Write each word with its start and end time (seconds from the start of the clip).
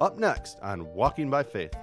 Up 0.00 0.18
next 0.18 0.58
on 0.62 0.94
Walking 0.94 1.28
by 1.28 1.42
Faith. 1.42 1.74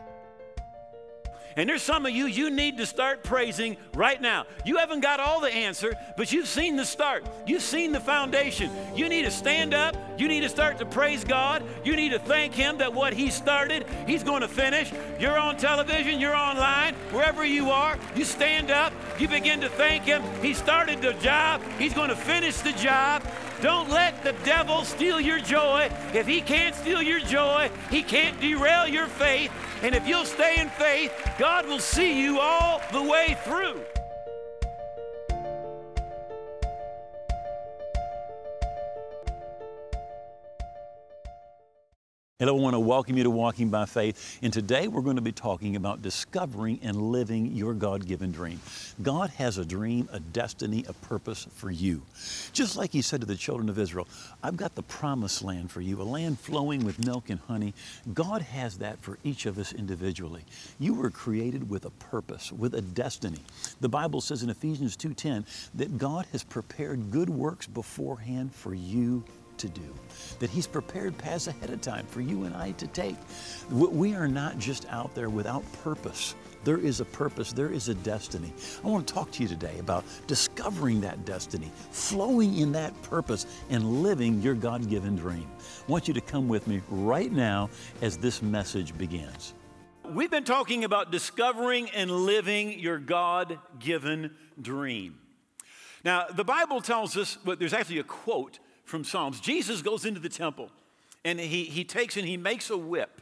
And 1.58 1.68
there's 1.68 1.82
some 1.82 2.06
of 2.06 2.12
you, 2.12 2.28
you 2.28 2.52
need 2.52 2.78
to 2.78 2.86
start 2.86 3.24
praising 3.24 3.78
right 3.96 4.22
now. 4.22 4.46
You 4.64 4.78
haven't 4.78 5.00
got 5.00 5.20
all 5.20 5.42
the 5.42 5.52
answer, 5.52 5.92
but 6.16 6.32
you've 6.32 6.48
seen 6.48 6.76
the 6.76 6.86
start. 6.86 7.26
You've 7.48 7.64
seen 7.64 7.92
the 7.92 8.00
foundation. 8.00 8.70
You 8.96 9.10
need 9.10 9.24
to 9.24 9.32
stand 9.32 9.74
up. 9.74 9.96
You 10.20 10.28
need 10.28 10.42
to 10.42 10.50
start 10.50 10.78
to 10.78 10.86
praise 10.86 11.24
God. 11.24 11.64
You 11.84 11.96
need 11.96 12.10
to 12.10 12.20
thank 12.20 12.54
Him 12.54 12.78
that 12.78 12.94
what 12.94 13.12
He 13.14 13.32
started, 13.32 13.88
He's 14.06 14.24
going 14.24 14.42
to 14.42 14.48
finish. 14.48 14.94
You're 15.20 15.38
on 15.38 15.58
television, 15.58 16.20
you're 16.20 16.36
online, 16.36 16.94
wherever 17.12 17.44
you 17.44 17.72
are, 17.72 17.98
you 18.16 18.24
stand 18.24 18.70
up. 18.70 18.94
You 19.18 19.28
begin 19.28 19.60
to 19.62 19.70
thank 19.70 20.04
Him. 20.04 20.22
He 20.44 20.54
started 20.54 21.02
the 21.02 21.14
job, 21.14 21.64
He's 21.80 21.94
going 21.94 22.10
to 22.10 22.16
finish 22.16 22.58
the 22.58 22.74
job. 22.74 23.24
Don't 23.62 23.90
let 23.90 24.24
the 24.24 24.34
devil 24.44 24.84
steal 24.84 25.20
your 25.20 25.40
joy. 25.40 25.90
If 26.14 26.28
he 26.28 26.42
can't 26.42 26.76
steal 26.76 27.02
your 27.02 27.20
joy, 27.20 27.72
he 27.90 28.04
can't 28.04 28.40
derail 28.40 28.88
your 28.88 29.08
faith. 29.08 29.52
And 29.82 29.96
if 29.96 30.08
you'll 30.08 30.26
stay 30.26 30.60
in 30.60 30.70
faith, 30.70 31.12
God 31.40 31.68
will 31.68 31.80
see 31.80 32.22
you 32.22 32.40
all 32.40 32.82
the 32.92 33.02
way 33.02 33.38
through. 33.44 33.82
Hello, 42.40 42.56
I 42.56 42.62
want 42.62 42.76
to 42.76 42.80
welcome 42.80 43.18
you 43.18 43.24
to 43.24 43.32
Walking 43.32 43.72
by 43.72 43.88
Faith. 43.88 44.38
And 44.44 44.54
today 44.54 44.88
we're 44.88 45.02
going 45.02 45.16
to 45.16 45.24
be 45.24 45.32
talking 45.32 45.76
about 45.76 46.04
discovering 46.04 46.80
and 46.84 46.96
living 46.96 47.48
your 47.56 47.74
God 47.74 48.06
given 48.06 48.32
dream. 48.32 48.62
God 49.02 49.32
has 49.32 49.58
a 49.58 49.66
dream, 49.66 50.08
a 50.12 50.20
destiny, 50.20 50.86
a 50.88 50.94
purpose 50.94 51.48
for 51.56 51.72
you. 51.72 52.04
Just 52.54 52.78
like 52.78 52.92
He 52.92 53.02
said 53.02 53.22
to 53.22 53.26
the 53.26 53.36
children 53.36 53.70
of 53.70 53.80
Israel, 53.80 54.08
I've 54.44 54.56
got 54.56 54.76
the 54.76 54.84
promised 54.84 55.44
land 55.44 55.72
for 55.72 55.82
you, 55.82 56.00
a 56.00 56.04
land 56.04 56.40
flowing 56.40 56.86
with 56.86 57.04
milk 57.04 57.32
and 57.32 57.40
honey. 57.40 57.74
God 58.14 58.44
has 58.44 58.78
that 58.78 59.00
for 59.00 59.18
each 59.24 59.48
of 59.48 59.58
us 59.58 59.74
individually. 59.74 60.46
You 60.78 60.94
were 60.94 61.10
created 61.10 61.68
with 61.72 61.86
a 61.86 61.90
purpose, 61.90 62.52
with 62.52 62.76
a 62.76 62.82
destiny. 62.82 63.42
The 63.82 63.90
Bible 63.90 64.22
says 64.22 64.44
in 64.44 64.52
Ephesians 64.52 64.96
2:10 64.96 65.44
that 65.74 65.98
God 65.98 66.28
has 66.34 66.44
prepared 66.44 67.10
good 67.10 67.32
works 67.32 67.66
beforehand 67.66 68.54
for 68.54 68.76
you 68.76 69.24
to 69.58 69.70
do, 69.70 69.94
that 70.40 70.50
He's 70.50 70.68
prepared 70.68 71.18
paths 71.18 71.48
ahead 71.48 71.70
of 71.70 71.82
time 71.82 72.06
for 72.08 72.22
you 72.22 72.44
and 72.44 72.56
I 72.56 72.72
to 72.72 72.88
take. 72.88 73.16
We 73.70 74.16
are 74.16 74.28
not 74.28 74.58
just 74.58 74.86
out 74.90 75.14
there 75.16 75.30
without 75.30 75.64
purpose. 75.84 76.36
There 76.64 76.78
is 76.78 77.00
a 77.00 77.06
purpose, 77.06 77.54
there 77.54 77.72
is 77.72 77.88
a 77.88 77.94
destiny. 77.94 78.52
I 78.84 78.88
want 78.88 79.08
to 79.08 79.14
talk 79.14 79.32
to 79.32 79.44
you 79.44 79.48
today 79.48 79.80
about 79.80 80.04
discovering 80.26 81.00
that 81.02 81.24
destiny, 81.24 81.72
flowing 81.92 82.58
in 82.58 82.74
that 82.74 83.00
purpose, 83.04 83.46
and 83.70 84.04
living 84.04 84.42
your 84.42 84.56
God 84.56 84.90
given 84.90 85.16
dream. 85.16 85.48
I 85.88 85.92
want 85.92 86.08
you 86.08 86.14
to 86.14 86.22
come 86.22 86.50
with 86.50 86.68
me 86.68 86.82
right 86.90 87.32
now 87.32 87.70
as 88.02 88.18
this 88.18 88.42
message 88.42 88.98
begins. 88.98 89.54
We've 90.04 90.32
been 90.32 90.44
talking 90.44 90.84
about 90.84 91.12
discovering 91.12 91.90
and 91.92 92.10
living 92.10 92.80
your 92.80 92.98
God 92.98 93.60
given 93.80 94.32
dream. 94.62 95.20
Now, 96.04 96.26
the 96.28 96.46
Bible 96.46 96.82
tells 96.82 97.18
us, 97.18 97.38
well, 97.46 97.56
there's 97.56 97.74
actually 97.74 98.00
a 98.00 98.04
quote 98.04 98.60
from 98.88 99.04
Psalms. 99.04 99.40
Jesus 99.40 99.82
goes 99.82 100.06
into 100.06 100.20
the 100.20 100.30
temple 100.30 100.72
and 101.24 101.40
he, 101.40 101.66
he 101.66 101.84
takes 101.84 102.18
and 102.18 102.28
he 102.28 102.38
makes 102.38 102.70
a 102.70 102.78
whip. 102.78 103.22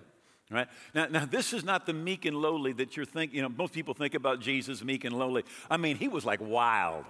Right? 0.51 0.67
Now, 0.93 1.07
now, 1.07 1.25
this 1.25 1.53
is 1.53 1.63
not 1.63 1.87
the 1.87 1.93
meek 1.93 2.23
and 2.25 2.37
lowly 2.37 2.71
that 2.73 2.95
you're 2.95 3.05
thinking. 3.05 3.35
You 3.35 3.41
know, 3.41 3.49
most 3.49 3.73
people 3.73 3.95
think 3.95 4.13
about 4.13 4.39
Jesus 4.39 4.83
meek 4.83 5.03
and 5.03 5.17
lowly. 5.17 5.43
I 5.71 5.77
mean, 5.77 5.97
he 5.97 6.07
was 6.07 6.23
like 6.23 6.39
wild, 6.39 7.05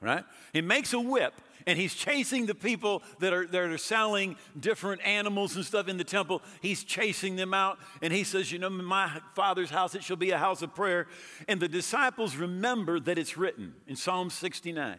right? 0.00 0.24
He 0.54 0.62
makes 0.62 0.94
a 0.94 1.00
whip 1.00 1.34
and 1.66 1.78
he's 1.78 1.92
chasing 1.92 2.46
the 2.46 2.54
people 2.54 3.02
that 3.18 3.34
are, 3.34 3.46
that 3.46 3.60
are 3.60 3.76
selling 3.76 4.36
different 4.58 5.02
animals 5.04 5.54
and 5.54 5.66
stuff 5.66 5.86
in 5.86 5.98
the 5.98 6.04
temple. 6.04 6.40
He's 6.62 6.82
chasing 6.82 7.36
them 7.36 7.52
out 7.52 7.78
and 8.00 8.10
he 8.10 8.24
says, 8.24 8.50
You 8.50 8.58
know, 8.58 8.70
my 8.70 9.20
father's 9.34 9.68
house, 9.68 9.94
it 9.94 10.02
shall 10.02 10.16
be 10.16 10.30
a 10.30 10.38
house 10.38 10.62
of 10.62 10.74
prayer. 10.74 11.08
And 11.46 11.60
the 11.60 11.68
disciples 11.68 12.36
remember 12.36 12.98
that 13.00 13.18
it's 13.18 13.36
written 13.36 13.74
in 13.86 13.96
Psalm 13.96 14.30
69 14.30 14.96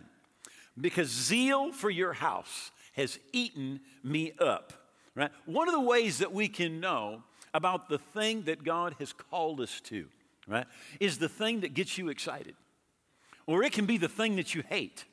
because 0.79 1.09
zeal 1.09 1.71
for 1.71 1.89
your 1.89 2.13
house 2.13 2.69
has 2.93 3.19
eaten 3.31 3.79
me 4.03 4.33
up. 4.39 4.73
Right? 5.15 5.31
One 5.45 5.67
of 5.67 5.73
the 5.73 5.81
ways 5.81 6.19
that 6.19 6.31
we 6.31 6.47
can 6.47 6.79
know 6.79 7.23
about 7.53 7.89
the 7.89 7.97
thing 7.97 8.43
that 8.43 8.63
God 8.63 8.95
has 8.99 9.11
called 9.11 9.59
us 9.59 9.81
to, 9.81 10.05
right, 10.47 10.65
is 10.99 11.17
the 11.17 11.29
thing 11.29 11.61
that 11.61 11.73
gets 11.73 11.97
you 11.97 12.09
excited. 12.09 12.55
Or 13.47 13.63
it 13.63 13.73
can 13.73 13.85
be 13.85 13.97
the 13.97 14.07
thing 14.07 14.35
that 14.35 14.53
you 14.53 14.63
hate. 14.67 15.05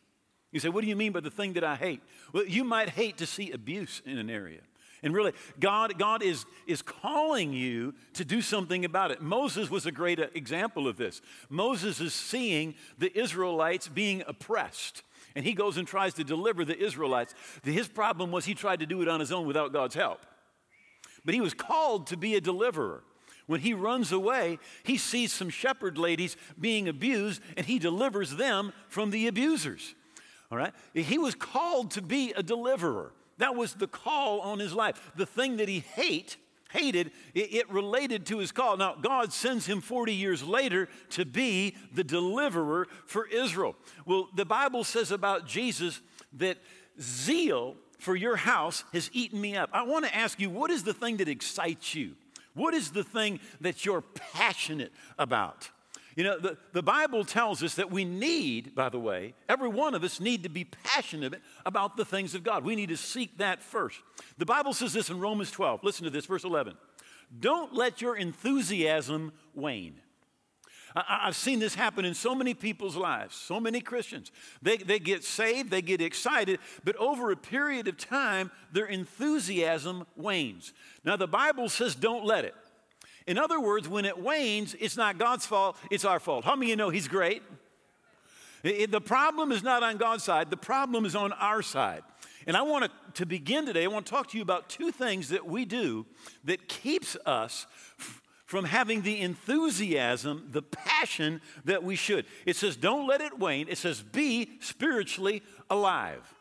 You 0.53 0.61
say, 0.61 0.69
What 0.69 0.83
do 0.83 0.89
you 0.89 0.97
mean 0.97 1.13
by 1.13 1.21
the 1.21 1.31
thing 1.31 1.55
that 1.55 1.65
I 1.65 1.77
hate? 1.77 2.03
Well, 2.33 2.45
you 2.45 2.65
might 2.65 2.91
hate 2.91 3.19
to 3.19 3.27
see 3.27 3.51
abuse 3.51 4.03
in 4.05 4.19
an 4.19 4.31
area. 4.31 4.61
And 5.03 5.15
really, 5.15 5.33
God, 5.61 5.99
God 5.99 6.23
is, 6.23 6.47
is 6.67 6.83
calling 6.83 7.53
you 7.53 7.95
to 8.15 8.25
do 8.25 8.41
something 8.41 8.85
about 8.85 9.11
it. 9.11 9.21
Moses 9.21 9.71
was 9.71 9.87
a 9.87 9.93
great 9.93 10.19
example 10.35 10.89
of 10.89 10.97
this. 10.97 11.21
Moses 11.49 12.01
is 12.01 12.15
seeing 12.15 12.75
the 12.99 13.17
Israelites 13.17 13.89
being 13.89 14.23
oppressed 14.27 15.03
and 15.37 15.45
he 15.45 15.53
goes 15.53 15.77
and 15.77 15.87
tries 15.87 16.15
to 16.15 16.25
deliver 16.25 16.65
the 16.65 16.77
Israelites. 16.77 17.35
His 17.63 17.87
problem 17.87 18.33
was 18.33 18.47
he 18.47 18.55
tried 18.55 18.81
to 18.81 18.87
do 18.87 19.03
it 19.03 19.09
on 19.09 19.21
his 19.21 19.31
own 19.31 19.47
without 19.47 19.73
God's 19.73 19.95
help. 19.95 20.25
But 21.25 21.35
he 21.35 21.43
was 21.43 21.55
called 21.55 22.07
to 22.09 22.17
be 22.17 22.35
a 22.35 22.41
deliverer. 22.41 23.05
When 23.47 23.61
he 23.61 23.75
runs 23.75 24.11
away, 24.11 24.59
he 24.83 24.97
sees 24.97 25.33
some 25.33 25.51
shepherd 25.51 25.99
ladies 25.99 26.37
being 26.59 26.89
abused 26.89 27.43
and 27.57 27.67
he 27.67 27.79
delivers 27.79 28.37
them 28.37 28.73
from 28.89 29.11
the 29.11 29.29
abusers. 29.29 29.95
All 30.51 30.59
right? 30.59 30.73
He 30.95 31.19
was 31.19 31.35
called 31.35 31.93
to 31.93 32.03
be 32.03 32.33
a 32.33 32.43
deliverer. 32.43 33.13
That 33.39 33.55
was 33.55 33.75
the 33.75 33.87
call 33.87 34.41
on 34.41 34.59
his 34.59 34.73
life. 34.73 35.13
The 35.17 35.27
thing 35.27 35.59
that 35.59 35.69
he 35.69 35.81
hate, 35.81 36.39
hated, 36.71 37.11
it, 37.35 37.55
it 37.55 37.71
related 37.71 38.27
to 38.27 38.39
his 38.39 38.53
call. 38.53 38.77
Now, 38.77 38.95
God 38.95 39.33
sends 39.33 39.67
him 39.67 39.81
40 39.81 40.13
years 40.13 40.43
later 40.43 40.89
to 41.11 41.25
be 41.25 41.77
the 41.93 42.05
deliverer 42.05 42.89
for 43.07 43.27
Israel. 43.27 43.77
Well, 44.05 44.29
the 44.35 44.45
Bible 44.45 44.85
says 44.85 45.11
about 45.11 45.47
Jesus 45.47 46.01
that 46.35 46.59
zeal 47.01 47.77
for 47.99 48.15
your 48.15 48.37
house 48.37 48.85
has 48.93 49.11
eaten 49.13 49.41
me 49.41 49.57
up. 49.57 49.71
I 49.73 49.83
want 49.83 50.05
to 50.05 50.15
ask 50.15 50.39
you, 50.41 50.51
what 50.51 50.71
is 50.71 50.85
the 50.85 50.95
thing 50.95 51.19
that 51.19 51.29
excites 51.29 51.95
you? 51.95 52.15
What 52.55 52.75
is 52.75 52.91
the 52.91 53.05
thing 53.05 53.41
that 53.61 53.85
you're 53.85 54.03
passionate 54.33 54.93
about? 55.19 55.71
You 56.17 56.25
know, 56.25 56.39
the, 56.39 56.57
the 56.73 56.83
Bible 56.83 57.27
tells 57.27 57.63
us 57.63 57.75
that 57.75 57.91
we 57.91 58.07
need, 58.07 58.75
by 58.75 58.89
the 58.89 58.99
way, 58.99 59.35
every 59.51 59.69
one 59.69 59.95
of 59.95 60.03
us 60.03 60.19
need 60.19 60.45
to 60.45 60.49
be 60.49 60.65
passionate 60.65 61.35
about 61.67 61.99
the 61.99 62.07
things 62.07 62.35
of 62.35 62.43
God. 62.43 62.65
We 62.65 62.75
need 62.75 62.89
to 62.89 62.97
seek 62.97 63.37
that 63.37 63.63
first. 63.63 64.01
The 64.39 64.47
Bible 64.47 64.73
says 64.73 64.95
this 64.95 65.11
in 65.11 65.21
Romans 65.21 65.51
12. 65.51 65.85
Listen 65.85 66.05
to 66.05 66.11
this, 66.11 66.25
verse 66.25 66.45
11. 66.45 66.75
Don't 67.39 67.75
let 67.75 68.01
your 68.01 68.17
enthusiasm 68.17 69.33
wane. 69.55 70.01
I, 70.95 71.27
have 71.27 71.37
seen 71.37 71.59
this 71.59 71.75
happen 71.75 72.07
in 72.07 72.15
so 72.15 72.35
many 72.35 72.55
people's 72.55 72.97
lives, 72.97 73.37
so 73.37 73.61
many 73.61 73.83
Christians. 73.83 74.33
They, 74.63 74.79
they 74.79 74.99
get 74.99 75.23
saved, 75.23 75.71
they 75.71 75.83
get 75.83 76.01
excited, 76.01 76.59
but 76.85 76.97
over 76.97 77.31
a 77.31 77.37
period 77.37 77.89
of 77.89 77.99
time, 77.99 78.51
their 78.73 78.87
enthusiasm 78.87 80.07
wanes. 80.17 80.73
Now, 81.05 81.17
the 81.17 81.27
Bible 81.27 81.69
says 81.69 81.95
don't 81.95 82.25
let 82.25 82.47
it. 82.47 82.55
In 83.27 83.39
other 83.39 83.61
words, 83.61 83.89
when 83.89 84.05
it 84.05 84.19
wanes, 84.19 84.75
it's 84.79 84.97
not 84.97 85.19
God's 85.19 85.47
fault, 85.47 85.77
it's 85.91 86.05
our 86.05 86.21
fault. 86.21 86.45
How 86.45 86.55
many 86.55 86.67
of 86.67 86.71
you 86.71 86.77
know 86.77 86.91
He's 86.91 87.09
great? 87.09 87.43
The 88.63 89.01
problem 89.01 89.53
is 89.53 89.63
not 89.63 89.83
on 89.83 89.97
God's 89.97 90.25
side, 90.25 90.51
the 90.51 90.57
problem 90.57 91.05
is 91.05 91.15
on 91.15 91.33
our 91.33 91.63
side. 91.63 92.03
And 92.47 92.57
I 92.57 92.63
want 92.63 92.85
to, 92.85 92.91
to 93.15 93.27
begin 93.27 93.67
today, 93.67 93.85
I 93.85 93.89
want 93.89 94.07
to 94.07 94.11
talk 94.11 94.29
to 94.31 94.37
you 94.37 94.43
about 94.43 94.69
two 94.69 94.93
things 94.93 95.31
that 95.31 95.47
we 95.47 95.65
do 95.65 96.07
that 96.45 96.69
keeps 96.69 97.17
us 97.27 97.67
from 98.45 98.65
having 98.65 99.03
the 99.03 99.21
enthusiasm, 99.21 100.49
the 100.53 100.63
passion 100.63 101.41
that 101.65 101.83
we 101.83 101.97
should. 101.97 102.25
It 102.45 102.55
says, 102.55 102.77
don't 102.77 103.09
let 103.09 103.21
it 103.21 103.37
wane. 103.39 103.67
It 103.69 103.79
says, 103.79 104.01
be 104.03 104.59
spiritually 104.61 105.43
alive. 105.69 106.33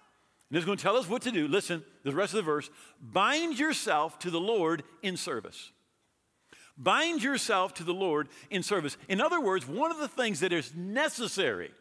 And 0.49 0.57
it's 0.57 0.65
going 0.65 0.77
to 0.77 0.83
tell 0.83 0.97
us 0.97 1.09
what 1.09 1.23
to 1.23 1.31
do. 1.31 1.47
Listen, 1.47 1.83
the 2.03 2.13
rest 2.13 2.33
of 2.33 2.37
the 2.37 2.43
verse 2.43 2.69
bind 3.01 3.57
yourself 3.57 4.19
to 4.19 4.29
the 4.29 4.39
Lord 4.39 4.83
in 5.01 5.17
service. 5.17 5.71
Bind 6.77 7.23
yourself 7.23 7.73
to 7.75 7.83
the 7.83 7.93
Lord 7.93 8.27
in 8.49 8.61
service. 8.61 8.97
In 9.07 9.21
other 9.21 9.39
words, 9.39 9.67
one 9.67 9.91
of 9.91 9.97
the 9.97 10.07
things 10.07 10.41
that 10.41 10.51
is 10.51 10.73
necessary, 10.75 11.71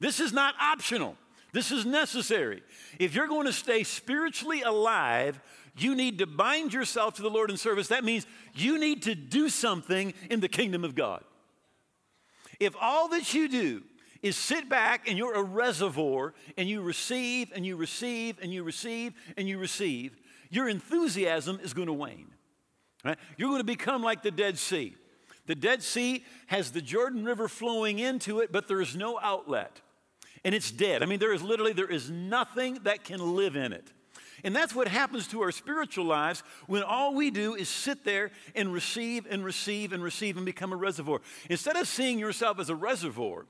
this 0.00 0.20
is 0.20 0.32
not 0.32 0.54
optional, 0.60 1.16
this 1.52 1.72
is 1.72 1.86
necessary. 1.86 2.62
If 2.98 3.14
you're 3.14 3.26
going 3.26 3.46
to 3.46 3.52
stay 3.52 3.84
spiritually 3.84 4.62
alive, 4.62 5.40
you 5.76 5.94
need 5.94 6.18
to 6.18 6.26
bind 6.26 6.74
yourself 6.74 7.14
to 7.14 7.22
the 7.22 7.30
Lord 7.30 7.50
in 7.50 7.56
service. 7.56 7.88
That 7.88 8.04
means 8.04 8.26
you 8.54 8.78
need 8.78 9.04
to 9.04 9.14
do 9.14 9.48
something 9.48 10.12
in 10.30 10.40
the 10.40 10.48
kingdom 10.48 10.84
of 10.84 10.94
God. 10.94 11.24
If 12.60 12.74
all 12.80 13.08
that 13.08 13.32
you 13.32 13.48
do 13.48 13.82
is 14.20 14.36
sit 14.36 14.68
back 14.68 15.08
and 15.08 15.16
you're 15.16 15.34
a 15.34 15.42
reservoir 15.42 16.34
and 16.56 16.68
you 16.68 16.82
receive 16.82 17.52
and 17.54 17.64
you 17.64 17.76
receive 17.76 18.38
and 18.42 18.52
you 18.52 18.64
receive 18.64 19.14
and 19.36 19.48
you 19.48 19.58
receive, 19.58 20.18
your 20.50 20.68
enthusiasm 20.68 21.60
is 21.62 21.72
going 21.72 21.86
to 21.86 21.92
wane. 21.92 22.26
Right? 23.04 23.18
You're 23.36 23.48
going 23.48 23.60
to 23.60 23.64
become 23.64 24.02
like 24.02 24.22
the 24.22 24.30
Dead 24.30 24.58
Sea. 24.58 24.96
The 25.46 25.54
Dead 25.54 25.82
Sea 25.82 26.24
has 26.48 26.72
the 26.72 26.82
Jordan 26.82 27.24
River 27.24 27.48
flowing 27.48 27.98
into 27.98 28.40
it, 28.40 28.52
but 28.52 28.68
there 28.68 28.80
is 28.80 28.96
no 28.96 29.18
outlet. 29.20 29.80
And 30.44 30.54
it's 30.54 30.70
dead. 30.70 31.02
I 31.02 31.06
mean, 31.06 31.18
there 31.18 31.32
is 31.32 31.42
literally, 31.42 31.72
there 31.72 31.90
is 31.90 32.10
nothing 32.10 32.80
that 32.84 33.04
can 33.04 33.34
live 33.34 33.56
in 33.56 33.72
it. 33.72 33.92
And 34.44 34.54
that's 34.54 34.74
what 34.74 34.86
happens 34.86 35.26
to 35.28 35.42
our 35.42 35.50
spiritual 35.50 36.04
lives 36.04 36.42
when 36.66 36.82
all 36.82 37.14
we 37.14 37.30
do 37.30 37.54
is 37.54 37.68
sit 37.68 38.04
there 38.04 38.30
and 38.54 38.72
receive 38.72 39.26
and 39.28 39.44
receive 39.44 39.92
and 39.92 40.02
receive 40.02 40.36
and 40.36 40.46
become 40.46 40.72
a 40.72 40.76
reservoir. 40.76 41.20
Instead 41.50 41.76
of 41.76 41.88
seeing 41.88 42.18
yourself 42.18 42.60
as 42.60 42.70
a 42.70 42.74
reservoir, 42.74 43.46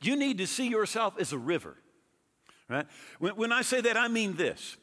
you 0.00 0.16
need 0.16 0.38
to 0.38 0.46
see 0.46 0.68
yourself 0.68 1.14
as 1.20 1.32
a 1.32 1.38
river. 1.38 1.76
Right? 2.68 2.86
When, 3.18 3.36
when 3.36 3.52
I 3.52 3.62
say 3.62 3.80
that, 3.82 3.96
I 3.96 4.08
mean 4.08 4.34
this. 4.34 4.76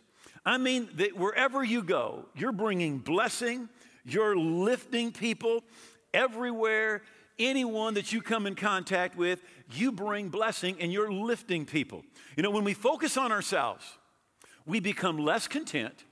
I 0.45 0.57
mean 0.57 0.89
that 0.95 1.17
wherever 1.17 1.63
you 1.63 1.83
go, 1.83 2.25
you're 2.35 2.51
bringing 2.51 2.99
blessing, 2.99 3.69
you're 4.05 4.35
lifting 4.35 5.11
people 5.11 5.63
everywhere, 6.13 7.01
anyone 7.39 7.93
that 7.95 8.11
you 8.11 8.21
come 8.21 8.47
in 8.47 8.55
contact 8.55 9.17
with, 9.17 9.41
you 9.73 9.91
bring 9.91 10.29
blessing 10.29 10.77
and 10.79 10.91
you're 10.91 11.11
lifting 11.11 11.65
people. 11.65 12.03
You 12.35 12.43
know, 12.43 12.51
when 12.51 12.63
we 12.63 12.73
focus 12.73 13.17
on 13.17 13.31
ourselves, 13.31 13.85
we 14.65 14.79
become 14.79 15.17
less 15.17 15.47
content, 15.47 16.05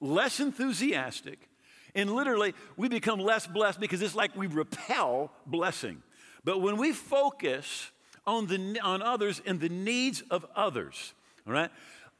less 0.00 0.40
enthusiastic, 0.40 1.48
and 1.94 2.10
literally 2.14 2.54
we 2.76 2.88
become 2.88 3.18
less 3.18 3.46
blessed 3.46 3.80
because 3.80 4.02
it's 4.02 4.14
like 4.14 4.36
we 4.36 4.46
repel 4.46 5.32
blessing. 5.46 6.02
But 6.44 6.60
when 6.60 6.76
we 6.76 6.92
focus 6.92 7.90
on, 8.26 8.46
the, 8.46 8.78
on 8.82 9.02
others 9.02 9.42
and 9.44 9.60
the 9.60 9.68
needs 9.68 10.22
of 10.30 10.46
others, 10.54 11.14
all 11.46 11.52
right, 11.52 11.70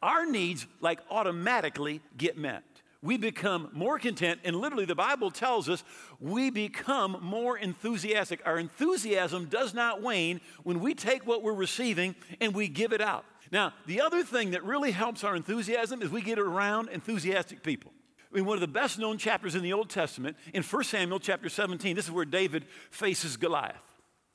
our 0.03 0.27
needs 0.27 0.67
like 0.81 1.01
automatically 1.11 2.01
get 2.17 2.37
met. 2.37 2.63
We 3.01 3.17
become 3.17 3.71
more 3.73 3.99
content, 3.99 4.41
and 4.43 4.57
literally, 4.57 4.85
the 4.85 4.95
Bible 4.97 5.31
tells 5.31 5.69
us 5.69 5.85
we 6.19 6.51
become 6.51 7.19
more 7.23 7.57
enthusiastic. 7.57 8.41
Our 8.45 8.59
enthusiasm 8.59 9.47
does 9.47 9.73
not 9.73 10.03
wane 10.03 10.41
when 10.65 10.81
we 10.81 10.95
take 10.95 11.25
what 11.25 11.45
we're 11.45 11.55
receiving 11.55 12.17
and 12.41 12.53
we 12.55 12.67
give 12.67 12.93
it 12.93 13.01
out. 13.01 13.25
Now, 13.53 13.73
the 13.87 14.01
other 14.01 14.25
thing 14.25 14.51
that 14.51 14.65
really 14.65 14.91
helps 14.91 15.23
our 15.23 15.37
enthusiasm 15.37 16.03
is 16.03 16.11
we 16.11 16.23
get 16.23 16.41
around 16.41 16.89
enthusiastic 16.89 17.63
people. 17.63 17.93
I 18.31 18.37
mean, 18.37 18.45
one 18.45 18.57
of 18.57 18.61
the 18.61 18.69
best 18.69 18.99
known 18.99 19.17
chapters 19.17 19.55
in 19.55 19.63
the 19.63 19.73
Old 19.73 19.89
Testament, 19.89 20.37
in 20.53 20.63
1 20.63 20.85
Samuel 20.85 21.21
chapter 21.21 21.49
17, 21.49 21.97
this 21.97 22.07
is 22.07 22.11
where 22.11 22.27
David 22.27 22.67
faces 22.91 23.37
Goliath. 23.37 23.77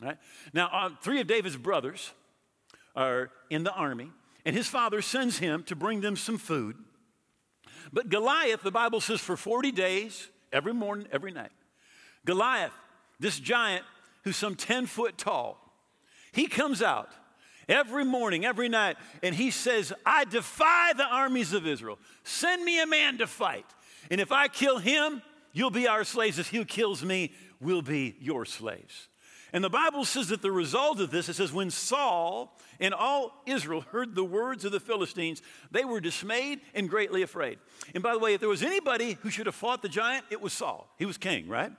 Right? 0.01 0.17
Now, 0.53 0.69
uh, 0.71 0.89
three 1.01 1.21
of 1.21 1.27
David's 1.27 1.57
brothers 1.57 2.11
are 2.95 3.29
in 3.49 3.63
the 3.63 3.73
army, 3.73 4.09
and 4.45 4.55
his 4.55 4.67
father 4.67 5.01
sends 5.01 5.39
him 5.39 5.63
to 5.63 5.75
bring 5.75 6.01
them 6.01 6.15
some 6.15 6.37
food. 6.37 6.77
But 7.91 8.09
Goliath, 8.09 8.61
the 8.63 8.71
Bible 8.71 9.01
says, 9.01 9.19
for 9.19 9.35
40 9.35 9.71
days, 9.71 10.27
every 10.51 10.73
morning, 10.73 11.07
every 11.11 11.31
night, 11.31 11.51
Goliath, 12.25 12.73
this 13.19 13.39
giant 13.39 13.83
who's 14.23 14.37
some 14.37 14.55
10 14.55 14.85
foot 14.85 15.17
tall, 15.17 15.57
he 16.31 16.47
comes 16.47 16.81
out 16.81 17.11
every 17.67 18.05
morning, 18.05 18.45
every 18.45 18.69
night, 18.69 18.97
and 19.21 19.35
he 19.35 19.51
says, 19.51 19.93
I 20.05 20.25
defy 20.25 20.93
the 20.95 21.05
armies 21.05 21.53
of 21.53 21.67
Israel. 21.67 21.99
Send 22.23 22.63
me 22.63 22.81
a 22.81 22.87
man 22.87 23.17
to 23.19 23.27
fight. 23.27 23.65
And 24.11 24.19
if 24.19 24.31
I 24.31 24.47
kill 24.47 24.79
him, 24.79 25.21
you'll 25.53 25.71
be 25.71 25.87
our 25.87 26.03
slaves. 26.03 26.39
If 26.39 26.49
he 26.49 26.63
kills 26.65 27.03
me, 27.03 27.31
we'll 27.59 27.81
be 27.81 28.15
your 28.19 28.45
slaves. 28.45 29.07
And 29.53 29.63
the 29.63 29.69
Bible 29.69 30.03
says 30.03 30.29
that 30.29 30.41
the 30.41 30.51
result 30.51 30.99
of 30.99 31.11
this, 31.11 31.29
it 31.29 31.35
says, 31.35 31.53
when 31.53 31.69
Saul 31.69 32.57
and 32.79 32.91
all 32.91 33.43
Israel 33.45 33.81
heard 33.81 34.15
the 34.15 34.23
words 34.23 34.65
of 34.65 34.71
the 34.71 34.79
Philistines, 34.79 35.43
they 35.69 35.85
were 35.85 36.01
dismayed 36.01 36.61
and 36.73 36.89
greatly 36.89 37.21
afraid. 37.21 37.59
And 37.93 38.01
by 38.01 38.13
the 38.13 38.19
way, 38.19 38.33
if 38.33 38.39
there 38.39 38.49
was 38.49 38.63
anybody 38.63 39.19
who 39.21 39.29
should 39.29 39.45
have 39.45 39.53
fought 39.53 39.83
the 39.83 39.89
giant, 39.89 40.25
it 40.31 40.41
was 40.41 40.53
Saul. 40.53 40.91
He 40.97 41.05
was 41.05 41.19
king, 41.19 41.47
right? 41.47 41.71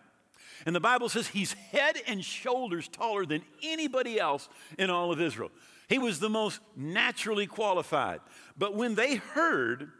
And 0.64 0.74
the 0.74 0.80
Bible 0.80 1.08
says 1.08 1.26
he's 1.26 1.52
head 1.52 1.96
and 2.06 2.24
shoulders 2.24 2.86
taller 2.86 3.26
than 3.26 3.42
anybody 3.60 4.20
else 4.20 4.48
in 4.78 4.88
all 4.88 5.10
of 5.10 5.20
Israel. 5.20 5.50
He 5.88 5.98
was 5.98 6.20
the 6.20 6.30
most 6.30 6.60
naturally 6.76 7.48
qualified. 7.48 8.20
But 8.56 8.76
when 8.76 8.94
they 8.94 9.16
heard, 9.16 9.90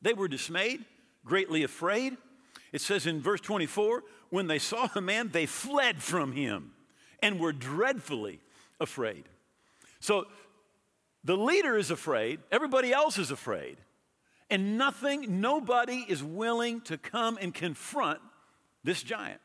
they 0.00 0.12
were 0.12 0.28
dismayed, 0.28 0.84
greatly 1.24 1.64
afraid. 1.64 2.16
It 2.72 2.80
says 2.80 3.04
in 3.04 3.20
verse 3.20 3.40
24, 3.40 4.04
when 4.30 4.46
they 4.46 4.60
saw 4.60 4.86
the 4.86 5.00
man, 5.00 5.30
they 5.32 5.46
fled 5.46 6.00
from 6.00 6.30
him 6.30 6.70
and 7.22 7.40
were 7.40 7.52
dreadfully 7.52 8.40
afraid. 8.80 9.24
So 10.00 10.26
the 11.24 11.36
leader 11.36 11.76
is 11.76 11.90
afraid, 11.90 12.40
everybody 12.50 12.92
else 12.92 13.18
is 13.18 13.30
afraid, 13.30 13.76
and 14.48 14.78
nothing, 14.78 15.40
nobody 15.40 16.04
is 16.08 16.22
willing 16.22 16.80
to 16.82 16.98
come 16.98 17.38
and 17.40 17.54
confront 17.54 18.20
this 18.82 19.02
giant. 19.02 19.40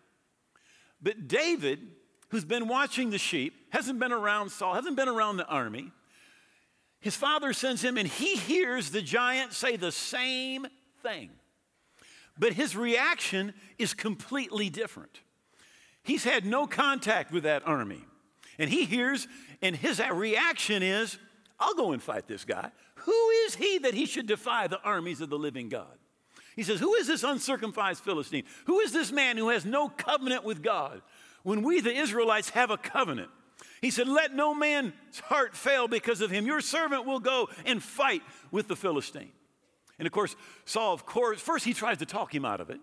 But 1.01 1.27
David, 1.27 1.79
who's 2.29 2.45
been 2.45 2.67
watching 2.67 3.09
the 3.09 3.17
sheep, 3.17 3.53
hasn't 3.69 3.99
been 3.99 4.13
around 4.13 4.49
Saul, 4.51 4.73
hasn't 4.73 4.95
been 4.95 5.09
around 5.09 5.37
the 5.37 5.47
army. 5.47 5.91
His 7.01 7.15
father 7.15 7.53
sends 7.53 7.83
him, 7.83 7.97
and 7.97 8.07
he 8.07 8.35
hears 8.35 8.89
the 8.89 9.01
giant 9.01 9.53
say 9.53 9.75
the 9.75 9.91
same 9.91 10.65
thing. 11.03 11.29
But 12.37 12.53
his 12.53 12.75
reaction 12.75 13.53
is 13.77 13.93
completely 13.93 14.69
different. 14.69 15.19
He's 16.05 16.23
had 16.23 16.45
no 16.45 16.67
contact 16.67 17.31
with 17.31 17.43
that 17.43 17.67
army. 17.67 18.05
And 18.59 18.69
he 18.69 18.85
hears, 18.85 19.27
and 19.61 19.75
his 19.75 19.99
reaction 19.99 20.83
is, 20.83 21.17
I'll 21.59 21.73
go 21.73 21.93
and 21.93 22.01
fight 22.01 22.27
this 22.27 22.45
guy. 22.45 22.69
Who 22.97 23.29
is 23.45 23.55
he 23.55 23.79
that 23.79 23.95
he 23.95 24.05
should 24.05 24.27
defy 24.27 24.67
the 24.67 24.79
armies 24.81 25.19
of 25.19 25.29
the 25.29 25.37
living 25.37 25.67
God? 25.67 25.97
He 26.55 26.61
says, 26.61 26.79
Who 26.79 26.93
is 26.93 27.07
this 27.07 27.23
uncircumcised 27.23 28.03
Philistine? 28.03 28.43
Who 28.65 28.79
is 28.79 28.93
this 28.93 29.11
man 29.11 29.35
who 29.35 29.49
has 29.49 29.65
no 29.65 29.89
covenant 29.89 30.43
with 30.43 30.61
God? 30.61 31.01
When 31.41 31.63
we, 31.63 31.81
the 31.81 31.93
Israelites, 31.93 32.49
have 32.49 32.69
a 32.69 32.77
covenant. 32.77 33.29
He 33.81 33.89
said, 33.89 34.07
Let 34.07 34.33
no 34.33 34.53
man's 34.53 34.93
heart 35.23 35.55
fail 35.55 35.87
because 35.87 36.21
of 36.21 36.29
him. 36.29 36.45
Your 36.45 36.61
servant 36.61 37.05
will 37.05 37.19
go 37.19 37.49
and 37.65 37.81
fight 37.81 38.21
with 38.51 38.67
the 38.67 38.75
Philistine. 38.75 39.31
And 39.97 40.05
of 40.05 40.11
course, 40.11 40.35
Saul, 40.65 40.93
of 40.93 41.05
course, 41.05 41.41
first 41.41 41.65
he 41.65 41.73
tries 41.73 41.97
to 41.97 42.05
talk 42.05 42.33
him 42.33 42.45
out 42.45 42.61
of 42.61 42.69
it 42.69 42.79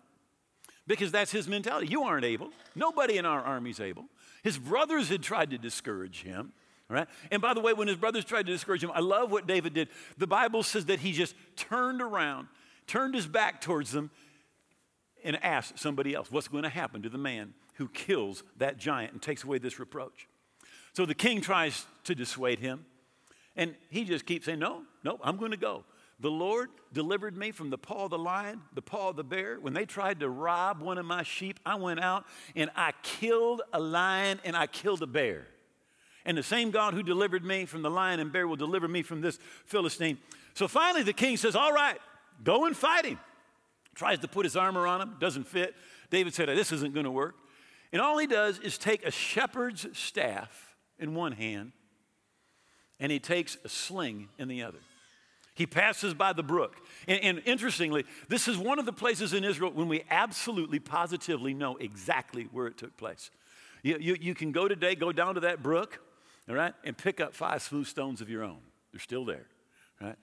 because 0.86 1.12
that's 1.12 1.30
his 1.30 1.48
mentality. 1.48 1.88
You 1.88 2.02
aren't 2.02 2.24
able. 2.24 2.50
Nobody 2.74 3.18
in 3.18 3.26
our 3.26 3.42
army's 3.42 3.80
able. 3.80 4.06
His 4.42 4.58
brothers 4.58 5.08
had 5.08 5.22
tried 5.22 5.50
to 5.50 5.58
discourage 5.58 6.22
him. 6.22 6.52
Right? 6.88 7.08
And 7.30 7.40
by 7.40 7.54
the 7.54 7.60
way, 7.60 7.72
when 7.72 7.88
his 7.88 7.96
brothers 7.96 8.24
tried 8.24 8.46
to 8.46 8.52
discourage 8.52 8.84
him, 8.84 8.90
I 8.92 9.00
love 9.00 9.30
what 9.30 9.46
David 9.46 9.72
did. 9.72 9.88
The 10.18 10.26
Bible 10.26 10.62
says 10.62 10.86
that 10.86 11.00
he 11.00 11.12
just 11.12 11.34
turned 11.56 12.02
around, 12.02 12.48
turned 12.86 13.14
his 13.14 13.26
back 13.26 13.62
towards 13.62 13.92
them, 13.92 14.10
and 15.24 15.42
asked 15.42 15.78
somebody 15.78 16.14
else, 16.14 16.30
What's 16.30 16.48
going 16.48 16.64
to 16.64 16.68
happen 16.68 17.02
to 17.02 17.08
the 17.08 17.18
man 17.18 17.54
who 17.74 17.88
kills 17.88 18.42
that 18.58 18.76
giant 18.76 19.12
and 19.12 19.22
takes 19.22 19.44
away 19.44 19.58
this 19.58 19.78
reproach? 19.78 20.28
So 20.92 21.06
the 21.06 21.14
king 21.14 21.40
tries 21.40 21.86
to 22.04 22.14
dissuade 22.14 22.58
him, 22.58 22.84
and 23.56 23.74
he 23.88 24.04
just 24.04 24.26
keeps 24.26 24.44
saying, 24.44 24.58
No, 24.58 24.82
no, 25.02 25.18
I'm 25.22 25.38
going 25.38 25.52
to 25.52 25.56
go. 25.56 25.84
The 26.22 26.30
Lord 26.30 26.70
delivered 26.92 27.36
me 27.36 27.50
from 27.50 27.70
the 27.70 27.76
paw 27.76 28.04
of 28.04 28.10
the 28.10 28.18
lion, 28.18 28.62
the 28.74 28.80
paw 28.80 29.08
of 29.08 29.16
the 29.16 29.24
bear. 29.24 29.58
When 29.60 29.74
they 29.74 29.84
tried 29.84 30.20
to 30.20 30.28
rob 30.28 30.80
one 30.80 30.96
of 30.96 31.04
my 31.04 31.24
sheep, 31.24 31.58
I 31.66 31.74
went 31.74 31.98
out 31.98 32.24
and 32.54 32.70
I 32.76 32.92
killed 33.02 33.60
a 33.72 33.80
lion 33.80 34.38
and 34.44 34.56
I 34.56 34.68
killed 34.68 35.02
a 35.02 35.06
bear. 35.08 35.48
And 36.24 36.38
the 36.38 36.44
same 36.44 36.70
God 36.70 36.94
who 36.94 37.02
delivered 37.02 37.44
me 37.44 37.64
from 37.66 37.82
the 37.82 37.90
lion 37.90 38.20
and 38.20 38.30
bear 38.30 38.46
will 38.46 38.54
deliver 38.54 38.86
me 38.86 39.02
from 39.02 39.20
this 39.20 39.36
Philistine. 39.64 40.16
So 40.54 40.68
finally, 40.68 41.02
the 41.02 41.12
king 41.12 41.36
says, 41.36 41.56
All 41.56 41.72
right, 41.72 41.98
go 42.44 42.66
and 42.66 42.76
fight 42.76 43.04
him. 43.04 43.18
Tries 43.96 44.20
to 44.20 44.28
put 44.28 44.46
his 44.46 44.54
armor 44.54 44.86
on 44.86 45.00
him, 45.00 45.16
doesn't 45.18 45.48
fit. 45.48 45.74
David 46.08 46.34
said, 46.34 46.48
This 46.50 46.70
isn't 46.70 46.94
going 46.94 47.04
to 47.04 47.10
work. 47.10 47.34
And 47.92 48.00
all 48.00 48.16
he 48.16 48.28
does 48.28 48.60
is 48.60 48.78
take 48.78 49.04
a 49.04 49.10
shepherd's 49.10 49.88
staff 49.98 50.76
in 51.00 51.16
one 51.16 51.32
hand 51.32 51.72
and 53.00 53.10
he 53.10 53.18
takes 53.18 53.58
a 53.64 53.68
sling 53.68 54.28
in 54.38 54.46
the 54.46 54.62
other. 54.62 54.78
He 55.54 55.66
passes 55.66 56.14
by 56.14 56.32
the 56.32 56.42
brook. 56.42 56.76
And, 57.06 57.20
and, 57.22 57.42
interestingly, 57.44 58.04
this 58.28 58.48
is 58.48 58.56
one 58.56 58.78
of 58.78 58.86
the 58.86 58.92
places 58.92 59.34
in 59.34 59.44
Israel 59.44 59.70
when 59.72 59.86
we 59.86 60.02
absolutely, 60.10 60.78
positively 60.78 61.52
know 61.52 61.76
exactly 61.76 62.48
where 62.52 62.66
it 62.66 62.78
took 62.78 62.96
place. 62.96 63.30
You, 63.82 63.98
you, 64.00 64.16
you 64.20 64.34
can 64.34 64.52
go 64.52 64.66
today, 64.66 64.94
go 64.94 65.12
down 65.12 65.34
to 65.34 65.40
that 65.40 65.62
brook, 65.62 66.00
all 66.48 66.54
right, 66.54 66.72
and 66.84 66.96
pick 66.96 67.20
up 67.20 67.34
five 67.34 67.62
smooth 67.62 67.86
stones 67.86 68.20
of 68.20 68.30
your 68.30 68.42
own. 68.42 68.60
They're 68.92 69.00
still 69.00 69.24
there, 69.24 69.46
right? 70.00 70.16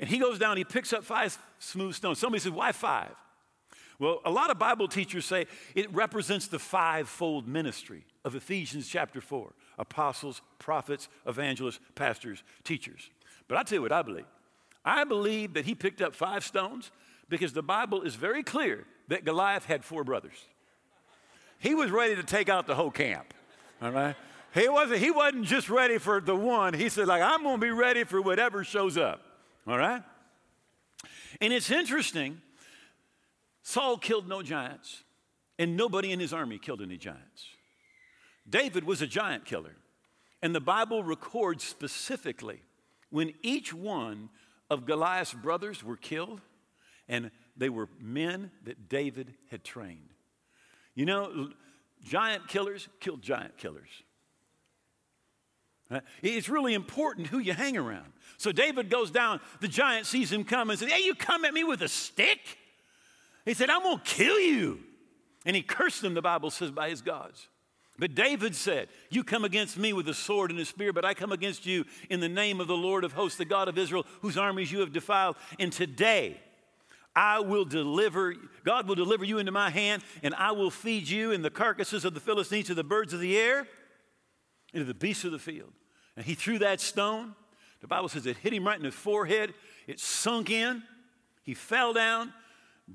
And 0.00 0.10
he 0.10 0.18
goes 0.18 0.38
down, 0.38 0.56
he 0.56 0.64
picks 0.64 0.92
up 0.92 1.04
five 1.04 1.38
smooth 1.58 1.94
stones. 1.94 2.18
Somebody 2.18 2.40
says, 2.40 2.52
Why 2.52 2.72
five? 2.72 3.14
Well, 3.98 4.20
a 4.24 4.30
lot 4.32 4.50
of 4.50 4.58
Bible 4.58 4.88
teachers 4.88 5.24
say 5.24 5.46
it 5.76 5.92
represents 5.94 6.48
the 6.48 6.58
fivefold 6.58 7.46
ministry 7.46 8.04
of 8.24 8.34
Ephesians 8.34 8.88
chapter 8.88 9.20
4 9.20 9.52
apostles, 9.78 10.42
prophets, 10.58 11.08
evangelists, 11.26 11.78
pastors, 11.94 12.42
teachers. 12.64 13.10
But 13.46 13.58
I 13.58 13.62
tell 13.62 13.76
you 13.76 13.82
what 13.82 13.92
I 13.92 14.02
believe. 14.02 14.26
I 14.84 15.04
believe 15.04 15.54
that 15.54 15.64
he 15.64 15.74
picked 15.74 16.02
up 16.02 16.14
five 16.14 16.44
stones 16.44 16.90
because 17.28 17.52
the 17.52 17.62
Bible 17.62 18.02
is 18.02 18.14
very 18.14 18.42
clear 18.42 18.84
that 19.08 19.24
Goliath 19.24 19.64
had 19.64 19.84
four 19.84 20.04
brothers. 20.04 20.46
He 21.58 21.74
was 21.74 21.90
ready 21.90 22.16
to 22.16 22.22
take 22.22 22.48
out 22.48 22.66
the 22.66 22.74
whole 22.74 22.90
camp, 22.90 23.32
all 23.80 23.92
right? 23.92 24.16
He 24.52 24.68
wasn't, 24.68 24.98
he 24.98 25.10
wasn't 25.10 25.44
just 25.44 25.70
ready 25.70 25.98
for 25.98 26.20
the 26.20 26.36
one. 26.36 26.74
He 26.74 26.88
said, 26.88 27.06
like, 27.06 27.22
I'm 27.22 27.42
going 27.42 27.60
to 27.60 27.66
be 27.66 27.70
ready 27.70 28.04
for 28.04 28.20
whatever 28.20 28.64
shows 28.64 28.98
up, 28.98 29.22
all 29.66 29.78
right? 29.78 30.02
And 31.40 31.52
it's 31.52 31.70
interesting, 31.70 32.40
Saul 33.62 33.96
killed 33.96 34.28
no 34.28 34.42
giants, 34.42 35.04
and 35.58 35.76
nobody 35.76 36.10
in 36.10 36.20
his 36.20 36.32
army 36.32 36.58
killed 36.58 36.82
any 36.82 36.96
giants. 36.96 37.46
David 38.48 38.84
was 38.84 39.00
a 39.00 39.06
giant 39.06 39.44
killer, 39.44 39.76
and 40.42 40.54
the 40.54 40.60
Bible 40.60 41.04
records 41.04 41.62
specifically 41.62 42.60
when 43.10 43.32
each 43.42 43.72
one 43.72 44.28
of 44.70 44.86
Goliath's 44.86 45.34
brothers 45.34 45.84
were 45.84 45.96
killed, 45.96 46.40
and 47.08 47.30
they 47.56 47.68
were 47.68 47.88
men 48.00 48.50
that 48.64 48.88
David 48.88 49.34
had 49.50 49.64
trained. 49.64 50.10
You 50.94 51.06
know, 51.06 51.50
giant 52.04 52.48
killers 52.48 52.88
kill 53.00 53.16
giant 53.16 53.56
killers. 53.56 53.88
It's 56.22 56.48
really 56.48 56.74
important 56.74 57.26
who 57.26 57.38
you 57.38 57.52
hang 57.52 57.76
around. 57.76 58.12
So 58.38 58.50
David 58.50 58.88
goes 58.88 59.10
down, 59.10 59.40
the 59.60 59.68
giant 59.68 60.06
sees 60.06 60.32
him 60.32 60.44
come 60.44 60.70
and 60.70 60.78
says, 60.78 60.90
Hey, 60.90 61.04
you 61.04 61.14
come 61.14 61.44
at 61.44 61.52
me 61.52 61.64
with 61.64 61.82
a 61.82 61.88
stick? 61.88 62.40
He 63.44 63.54
said, 63.54 63.68
I'm 63.68 63.82
gonna 63.82 64.00
kill 64.04 64.38
you. 64.38 64.80
And 65.44 65.56
he 65.56 65.62
cursed 65.62 66.02
them, 66.02 66.14
the 66.14 66.22
Bible 66.22 66.50
says, 66.50 66.70
by 66.70 66.88
his 66.88 67.02
gods. 67.02 67.48
But 67.98 68.14
David 68.14 68.56
said, 68.56 68.88
You 69.10 69.22
come 69.22 69.44
against 69.44 69.76
me 69.76 69.92
with 69.92 70.08
a 70.08 70.14
sword 70.14 70.50
and 70.50 70.58
a 70.58 70.64
spear, 70.64 70.92
but 70.92 71.04
I 71.04 71.14
come 71.14 71.32
against 71.32 71.66
you 71.66 71.84
in 72.10 72.20
the 72.20 72.28
name 72.28 72.60
of 72.60 72.66
the 72.66 72.76
Lord 72.76 73.04
of 73.04 73.12
hosts, 73.12 73.38
the 73.38 73.44
God 73.44 73.68
of 73.68 73.78
Israel, 73.78 74.06
whose 74.22 74.38
armies 74.38 74.72
you 74.72 74.80
have 74.80 74.92
defiled. 74.92 75.36
And 75.58 75.72
today 75.72 76.40
I 77.14 77.40
will 77.40 77.64
deliver, 77.64 78.34
God 78.64 78.88
will 78.88 78.94
deliver 78.94 79.24
you 79.24 79.38
into 79.38 79.52
my 79.52 79.70
hand, 79.70 80.02
and 80.22 80.34
I 80.34 80.52
will 80.52 80.70
feed 80.70 81.08
you 81.08 81.32
in 81.32 81.42
the 81.42 81.50
carcasses 81.50 82.04
of 82.04 82.14
the 82.14 82.20
Philistines 82.20 82.68
to 82.68 82.74
the 82.74 82.84
birds 82.84 83.12
of 83.12 83.20
the 83.20 83.38
air 83.38 83.66
and 84.72 84.80
to 84.80 84.84
the 84.84 84.94
beasts 84.94 85.24
of 85.24 85.32
the 85.32 85.38
field. 85.38 85.72
And 86.16 86.24
he 86.24 86.34
threw 86.34 86.58
that 86.60 86.80
stone. 86.80 87.34
The 87.80 87.86
Bible 87.86 88.08
says 88.08 88.26
it 88.26 88.38
hit 88.38 88.54
him 88.54 88.66
right 88.66 88.76
in 88.76 88.84
the 88.84 88.90
forehead. 88.90 89.52
It 89.86 90.00
sunk 90.00 90.50
in. 90.50 90.82
He 91.42 91.54
fell 91.54 91.92
down. 91.92 92.32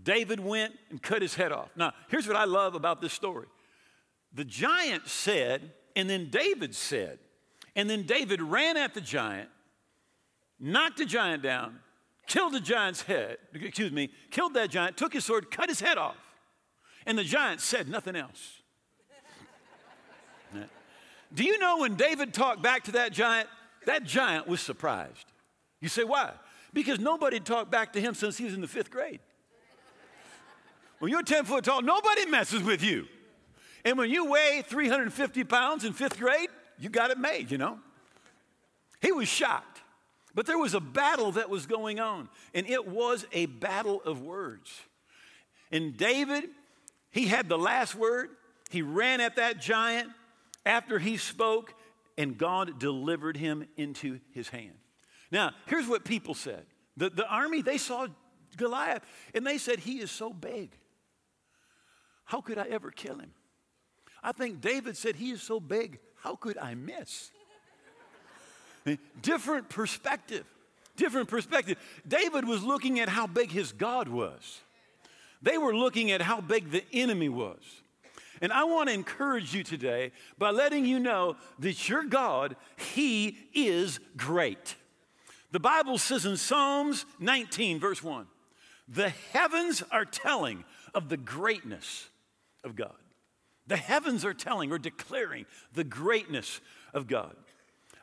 David 0.03 0.39
went 0.39 0.73
and 0.89 1.01
cut 1.01 1.21
his 1.21 1.35
head 1.35 1.51
off. 1.51 1.69
Now, 1.75 1.93
here's 2.09 2.27
what 2.27 2.35
I 2.35 2.45
love 2.45 2.73
about 2.75 3.01
this 3.01 3.13
story 3.13 3.47
the 4.37 4.45
giant 4.45 5.07
said, 5.07 5.71
and 5.95 6.07
then 6.07 6.29
David 6.29 6.75
said, 6.75 7.17
and 7.75 7.89
then 7.89 8.03
David 8.03 8.39
ran 8.39 8.77
at 8.77 8.93
the 8.93 9.01
giant, 9.01 9.49
knocked 10.59 10.99
the 10.99 11.05
giant 11.05 11.41
down, 11.41 11.79
killed 12.27 12.53
the 12.53 12.59
giant's 12.59 13.01
head, 13.01 13.37
excuse 13.51 13.91
me, 13.91 14.11
killed 14.29 14.53
that 14.53 14.69
giant, 14.69 14.95
took 14.95 15.13
his 15.13 15.25
sword, 15.25 15.49
cut 15.49 15.69
his 15.69 15.79
head 15.79 15.97
off. 15.97 16.17
And 17.07 17.17
the 17.17 17.23
giant 17.23 17.61
said 17.61 17.89
nothing 17.89 18.15
else. 18.15 18.61
Do 21.33 21.43
you 21.43 21.57
know 21.57 21.79
when 21.79 21.95
David 21.95 22.31
talked 22.31 22.61
back 22.61 22.83
to 22.83 22.91
that 22.91 23.13
giant, 23.13 23.49
that 23.87 24.03
giant 24.03 24.47
was 24.47 24.61
surprised? 24.61 25.25
You 25.81 25.89
say, 25.89 26.03
why? 26.03 26.31
Because 26.73 26.99
nobody 26.99 27.39
talked 27.39 27.71
back 27.71 27.91
to 27.93 28.01
him 28.01 28.13
since 28.13 28.37
he 28.37 28.45
was 28.45 28.53
in 28.53 28.61
the 28.61 28.67
fifth 28.67 28.91
grade. 28.91 29.19
When 30.99 31.09
you're 31.09 31.23
10 31.23 31.45
foot 31.45 31.63
tall, 31.63 31.81
nobody 31.81 32.27
messes 32.27 32.61
with 32.61 32.83
you. 32.83 33.07
And 33.87 33.97
when 33.97 34.09
you 34.09 34.25
weigh 34.29 34.65
350 34.67 35.45
pounds 35.45 35.85
in 35.85 35.93
fifth 35.93 36.19
grade, 36.19 36.49
you 36.77 36.89
got 36.89 37.09
it 37.09 37.17
made, 37.17 37.49
you 37.49 37.57
know? 37.57 37.79
He 39.01 39.13
was 39.13 39.29
shocked. 39.29 39.81
But 40.35 40.45
there 40.45 40.57
was 40.57 40.73
a 40.73 40.81
battle 40.81 41.31
that 41.31 41.49
was 41.49 41.65
going 41.65 41.97
on, 41.97 42.27
and 42.53 42.67
it 42.67 42.85
was 42.85 43.25
a 43.31 43.45
battle 43.45 44.01
of 44.03 44.21
words. 44.21 44.69
And 45.71 45.95
David, 45.95 46.49
he 47.11 47.27
had 47.27 47.47
the 47.47 47.57
last 47.57 47.95
word. 47.95 48.31
He 48.71 48.81
ran 48.81 49.21
at 49.21 49.37
that 49.37 49.61
giant 49.61 50.09
after 50.65 50.99
he 50.99 51.15
spoke, 51.15 51.73
and 52.17 52.37
God 52.37 52.79
delivered 52.79 53.37
him 53.37 53.69
into 53.77 54.19
his 54.33 54.49
hand. 54.49 54.75
Now, 55.31 55.51
here's 55.65 55.87
what 55.87 56.03
people 56.03 56.33
said 56.33 56.65
the, 56.97 57.09
the 57.09 57.25
army, 57.25 57.61
they 57.61 57.77
saw 57.77 58.07
Goliath, 58.57 59.03
and 59.33 59.47
they 59.47 59.57
said, 59.57 59.79
He 59.79 60.01
is 60.01 60.11
so 60.11 60.33
big. 60.33 60.77
How 62.25 62.41
could 62.41 62.57
I 62.57 62.65
ever 62.65 62.91
kill 62.91 63.19
him? 63.19 63.31
I 64.27 64.33
think 64.33 64.59
David 64.59 64.97
said, 64.97 65.15
He 65.15 65.31
is 65.31 65.41
so 65.41 65.61
big, 65.61 65.99
how 66.21 66.35
could 66.35 66.57
I 66.57 66.75
miss? 66.75 67.31
different 69.21 69.69
perspective. 69.69 70.43
Different 70.97 71.29
perspective. 71.29 71.77
David 72.05 72.45
was 72.45 72.61
looking 72.61 72.99
at 72.99 73.07
how 73.07 73.25
big 73.25 73.51
his 73.51 73.71
God 73.71 74.09
was, 74.09 74.59
they 75.41 75.57
were 75.57 75.73
looking 75.73 76.11
at 76.11 76.21
how 76.21 76.41
big 76.41 76.71
the 76.71 76.83
enemy 76.91 77.29
was. 77.29 77.61
And 78.41 78.51
I 78.51 78.65
want 78.65 78.89
to 78.89 78.93
encourage 78.93 79.55
you 79.55 79.63
today 79.63 80.11
by 80.37 80.51
letting 80.51 80.85
you 80.85 80.99
know 80.99 81.37
that 81.59 81.87
your 81.87 82.03
God, 82.03 82.57
He 82.75 83.37
is 83.53 83.99
great. 84.17 84.75
The 85.53 85.59
Bible 85.59 85.97
says 85.97 86.25
in 86.25 86.35
Psalms 86.35 87.05
19, 87.19 87.79
verse 87.79 88.03
1, 88.03 88.27
the 88.89 89.09
heavens 89.31 89.83
are 89.89 90.05
telling 90.05 90.65
of 90.93 91.07
the 91.07 91.17
greatness 91.17 92.09
of 92.65 92.75
God. 92.75 92.93
The 93.67 93.77
heavens 93.77 94.23
are 94.25 94.33
telling 94.33 94.71
or 94.71 94.79
declaring 94.79 95.45
the 95.73 95.83
greatness 95.83 96.61
of 96.93 97.07
God. 97.07 97.35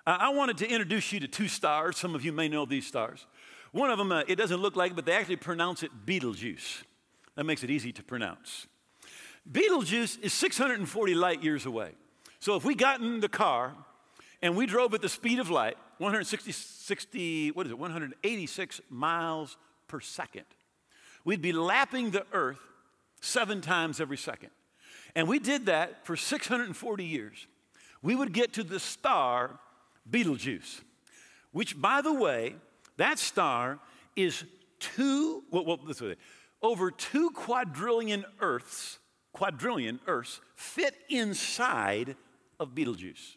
I 0.06 0.28
wanted 0.28 0.58
to 0.58 0.68
introduce 0.68 1.12
you 1.12 1.20
to 1.20 1.28
two 1.28 1.48
stars. 1.48 1.96
Some 1.96 2.14
of 2.14 2.24
you 2.24 2.32
may 2.32 2.48
know 2.48 2.66
these 2.66 2.86
stars. 2.86 3.26
One 3.72 3.90
of 3.90 3.96
them, 3.96 4.12
uh, 4.12 4.22
it 4.28 4.36
doesn't 4.36 4.60
look 4.60 4.76
like 4.76 4.92
it, 4.92 4.94
but 4.94 5.06
they 5.06 5.12
actually 5.12 5.36
pronounce 5.36 5.82
it 5.82 5.90
Betelgeuse. 6.04 6.84
That 7.36 7.44
makes 7.44 7.64
it 7.64 7.70
easy 7.70 7.90
to 7.92 8.02
pronounce. 8.02 8.66
Betelgeuse 9.50 10.16
is 10.18 10.32
640 10.32 11.14
light 11.14 11.42
years 11.42 11.66
away. 11.66 11.92
So 12.38 12.56
if 12.56 12.64
we 12.64 12.74
got 12.74 13.00
in 13.00 13.20
the 13.20 13.28
car 13.28 13.74
and 14.42 14.56
we 14.56 14.66
drove 14.66 14.92
at 14.92 15.00
the 15.00 15.08
speed 15.08 15.38
of 15.38 15.50
light, 15.50 15.76
160, 15.98 16.52
60, 16.52 17.50
what 17.52 17.66
is 17.66 17.72
it, 17.72 17.78
186 17.78 18.80
miles 18.90 19.56
per 19.88 20.00
second, 20.00 20.44
we'd 21.24 21.42
be 21.42 21.52
lapping 21.52 22.10
the 22.10 22.26
earth 22.32 22.60
seven 23.20 23.60
times 23.60 24.00
every 24.00 24.18
second. 24.18 24.50
And 25.16 25.28
we 25.28 25.38
did 25.38 25.66
that 25.66 26.04
for 26.06 26.16
640 26.16 27.04
years. 27.04 27.46
We 28.02 28.14
would 28.14 28.32
get 28.32 28.52
to 28.54 28.64
the 28.64 28.80
star 28.80 29.58
Betelgeuse, 30.08 30.82
which, 31.52 31.80
by 31.80 32.02
the 32.02 32.12
way, 32.12 32.56
that 32.96 33.18
star 33.18 33.78
is 34.16 34.44
two, 34.78 35.42
well, 35.50 35.64
well 35.64 35.78
this 35.78 36.00
way, 36.00 36.16
over 36.62 36.90
two 36.90 37.30
quadrillion 37.30 38.24
Earths, 38.40 38.98
quadrillion 39.32 40.00
Earths 40.06 40.40
fit 40.54 40.94
inside 41.08 42.16
of 42.60 42.74
Betelgeuse. 42.74 43.36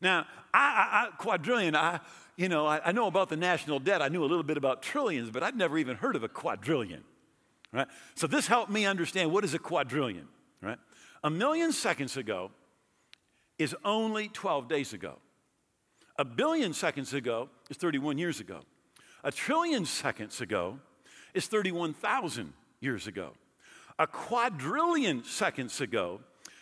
Now, 0.00 0.26
I, 0.52 0.58
I, 0.58 1.06
I 1.06 1.16
quadrillion, 1.16 1.74
I, 1.74 2.00
you 2.36 2.48
know, 2.48 2.66
I, 2.66 2.80
I 2.88 2.92
know 2.92 3.06
about 3.06 3.28
the 3.28 3.36
national 3.36 3.78
debt. 3.78 4.02
I 4.02 4.08
knew 4.08 4.22
a 4.22 4.26
little 4.26 4.42
bit 4.42 4.56
about 4.56 4.82
trillions, 4.82 5.30
but 5.30 5.42
I'd 5.42 5.56
never 5.56 5.78
even 5.78 5.96
heard 5.96 6.16
of 6.16 6.22
a 6.22 6.28
quadrillion. 6.28 7.02
Right? 7.72 7.86
So 8.14 8.26
this 8.26 8.46
helped 8.46 8.70
me 8.70 8.84
understand 8.84 9.32
what 9.32 9.44
is 9.44 9.54
a 9.54 9.58
quadrillion. 9.58 10.28
Right? 10.66 10.78
A 11.22 11.30
million 11.30 11.72
seconds 11.72 12.16
ago 12.16 12.50
is 13.58 13.76
only 13.84 14.28
12 14.28 14.68
days 14.68 14.92
ago. 14.92 15.18
A 16.18 16.24
billion 16.24 16.74
seconds 16.74 17.14
ago 17.14 17.48
is 17.70 17.76
31 17.76 18.18
years 18.18 18.40
ago. 18.40 18.62
A 19.22 19.30
trillion 19.30 19.84
seconds 19.84 20.40
ago 20.40 20.80
is 21.34 21.46
31,000 21.46 22.52
years 22.80 23.06
ago. 23.06 23.34
A 23.98 24.06
quadrillion 24.06 25.24
seconds 25.24 25.80
ago 25.80 26.20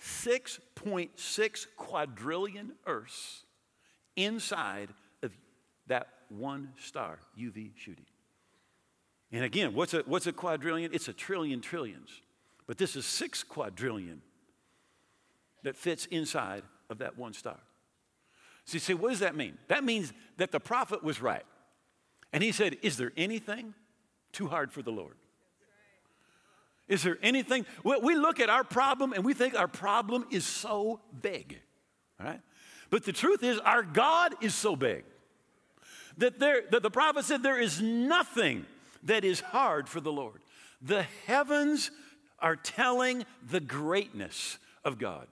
6.6 0.00 1.66
quadrillion 1.76 2.72
Earths 2.86 3.44
inside 4.16 4.90
of 5.22 5.32
that 5.86 6.08
one 6.28 6.70
star, 6.78 7.18
UV 7.38 7.72
Scuti. 7.74 8.06
And 9.32 9.44
again, 9.44 9.74
what's 9.74 9.94
a, 9.94 10.02
what's 10.06 10.26
a 10.26 10.32
quadrillion? 10.32 10.92
It's 10.94 11.08
a 11.08 11.12
trillion 11.12 11.60
trillions. 11.60 12.10
But 12.66 12.78
this 12.78 12.96
is 12.96 13.06
six 13.06 13.42
quadrillion 13.42 14.22
that 15.62 15.76
fits 15.76 16.06
inside 16.06 16.62
of 16.88 16.98
that 16.98 17.18
one 17.18 17.32
star. 17.32 17.58
So 18.64 18.74
you 18.74 18.80
say, 18.80 18.94
what 18.94 19.10
does 19.10 19.20
that 19.20 19.34
mean? 19.34 19.58
That 19.68 19.84
means 19.84 20.12
that 20.36 20.52
the 20.52 20.60
prophet 20.60 21.02
was 21.02 21.20
right. 21.20 21.44
And 22.32 22.42
he 22.42 22.52
said, 22.52 22.76
Is 22.82 22.96
there 22.96 23.12
anything 23.16 23.74
too 24.32 24.48
hard 24.48 24.72
for 24.72 24.82
the 24.82 24.90
Lord? 24.90 25.14
Is 26.88 27.02
there 27.02 27.18
anything? 27.22 27.66
We 27.84 28.14
look 28.14 28.40
at 28.40 28.48
our 28.48 28.64
problem 28.64 29.12
and 29.12 29.24
we 29.24 29.34
think 29.34 29.54
our 29.54 29.68
problem 29.68 30.26
is 30.30 30.46
so 30.46 31.00
big, 31.20 31.58
right? 32.18 32.40
But 32.90 33.04
the 33.04 33.12
truth 33.12 33.42
is, 33.42 33.58
our 33.58 33.82
God 33.82 34.34
is 34.40 34.54
so 34.54 34.74
big 34.74 35.04
that, 36.16 36.38
there, 36.38 36.62
that 36.70 36.82
the 36.82 36.90
prophet 36.90 37.24
said 37.24 37.42
there 37.42 37.60
is 37.60 37.80
nothing 37.80 38.64
that 39.04 39.24
is 39.24 39.40
hard 39.40 39.88
for 39.88 40.00
the 40.00 40.10
Lord. 40.10 40.40
The 40.80 41.04
heavens 41.26 41.90
are 42.38 42.56
telling 42.56 43.24
the 43.50 43.60
greatness 43.60 44.58
of 44.84 44.98
God. 44.98 45.26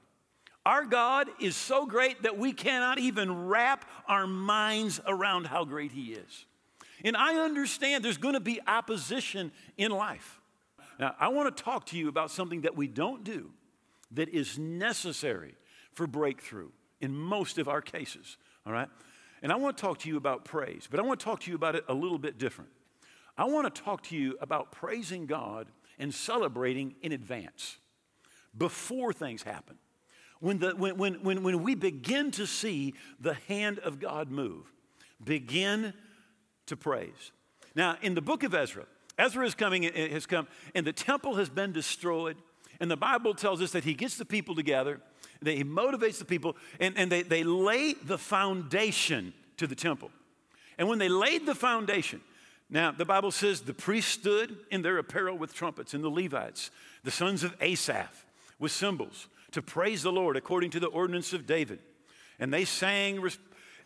Our 0.67 0.85
God 0.85 1.29
is 1.41 1.55
so 1.57 1.87
great 1.87 2.25
that 2.25 2.37
we 2.37 2.53
cannot 2.53 2.99
even 2.99 3.47
wrap 3.47 3.89
our 4.09 4.27
minds 4.27 5.01
around 5.07 5.47
how 5.47 5.65
great 5.65 5.93
He 5.93 6.13
is. 6.13 6.45
And 7.05 7.17
I 7.17 7.37
understand 7.37 8.05
there's 8.05 8.17
going 8.19 8.35
to 8.35 8.41
be 8.41 8.61
opposition 8.67 9.53
in 9.77 9.93
life. 9.93 10.41
Now, 10.99 11.15
I 11.21 11.29
want 11.29 11.55
to 11.55 11.63
talk 11.63 11.87
to 11.87 11.99
you 11.99 12.09
about 12.09 12.31
something 12.31 12.63
that 12.63 12.77
we 12.77 12.89
don't 12.89 13.25
do 13.25 13.51
that 14.13 14.29
is 14.29 14.59
necessary 14.59 15.55
for 15.93 16.07
breakthrough 16.07 16.71
in 17.01 17.17
most 17.17 17.59
of 17.59 17.69
our 17.69 17.83
cases, 17.83 18.37
all 18.67 18.73
right? 18.73 18.89
And 19.43 19.53
I 19.53 19.57
want 19.57 19.77
to 19.77 19.81
talk 19.81 19.99
to 20.01 20.09
you 20.09 20.17
about 20.17 20.45
praise, 20.45 20.89
but 20.91 20.99
I 20.99 21.03
want 21.03 21.21
to 21.21 21.25
talk 21.25 21.41
to 21.41 21.51
you 21.51 21.57
about 21.57 21.75
it 21.75 21.85
a 21.89 21.95
little 21.95 22.19
bit 22.19 22.39
different. 22.39 22.71
I 23.37 23.45
want 23.45 23.73
to 23.73 23.83
talk 23.83 24.03
to 24.05 24.17
you 24.17 24.39
about 24.41 24.73
praising 24.73 25.27
God 25.27 25.69
and 25.99 26.13
celebrating 26.13 26.95
in 27.03 27.13
advance 27.13 27.77
before 28.57 29.13
things 29.13 29.43
happen. 29.43 29.77
When, 30.41 30.59
the, 30.59 30.71
when, 30.71 30.97
when, 30.97 31.15
when, 31.23 31.43
when 31.43 31.63
we 31.63 31.75
begin 31.75 32.31
to 32.33 32.47
see 32.47 32.95
the 33.21 33.35
hand 33.49 33.79
of 33.81 34.01
God 34.01 34.31
move, 34.31 34.73
begin 35.23 35.95
to 36.67 36.77
praise. 36.77 37.33
Now, 37.75 37.97
in 38.03 38.15
the 38.15 38.23
book 38.23 38.43
of 38.43 38.55
Ezra, 38.55 38.87
Ezra 39.19 39.47
is 39.47 39.55
coming, 39.55 39.87
eh, 39.87 39.91
eh, 39.95 40.09
has 40.09 40.27
come, 40.27 40.47
and 40.75 40.87
the 40.87 40.93
temple 40.93 41.37
has 41.37 41.49
been 41.49 41.73
destroyed. 41.73 42.37
And 42.81 42.91
the 42.91 42.97
Bible 42.97 43.35
tells 43.35 43.63
us 43.63 43.73
that 43.73 43.85
he 43.85 43.95
gets 43.95 44.17
the 44.17 44.25
people 44.25 44.55
together, 44.55 45.01
that 45.43 45.57
he 45.57 45.65
motivates 45.65 46.19
the 46.19 46.25
people, 46.25 46.57
and, 46.79 46.97
and 46.99 47.11
they, 47.11 47.23
they 47.23 47.45
lay 47.45 47.95
the 47.95 48.19
foundation 48.19 49.33
to 49.57 49.67
the 49.67 49.75
temple. 49.75 50.11
And 50.79 50.89
when 50.89 50.99
they 50.99 51.09
laid 51.09 51.47
the 51.47 51.55
foundation, 51.55 52.21
now 52.69 52.91
the 52.93 53.05
Bible 53.05 53.31
says 53.31 53.63
the 53.63 53.73
priests 53.73 54.13
stood 54.13 54.57
in 54.71 54.83
their 54.83 54.99
apparel 54.99 55.39
with 55.39 55.55
trumpets, 55.55 55.95
and 55.95 56.05
the 56.05 56.11
Levites, 56.11 56.71
the 57.05 57.11
sons 57.11 57.45
of 57.45 57.55
Asaph, 57.61 58.27
with 58.59 58.73
cymbals 58.73 59.29
to 59.53 59.63
praise 59.63 60.03
the 60.03 60.13
Lord 60.13 60.37
according 60.37 60.71
to 60.73 60.81
the 60.81 60.89
ordinance 60.89 61.33
of 61.33 61.47
David. 61.47 61.79
And 62.39 62.53
they 62.53 62.67
sang, 62.67 63.27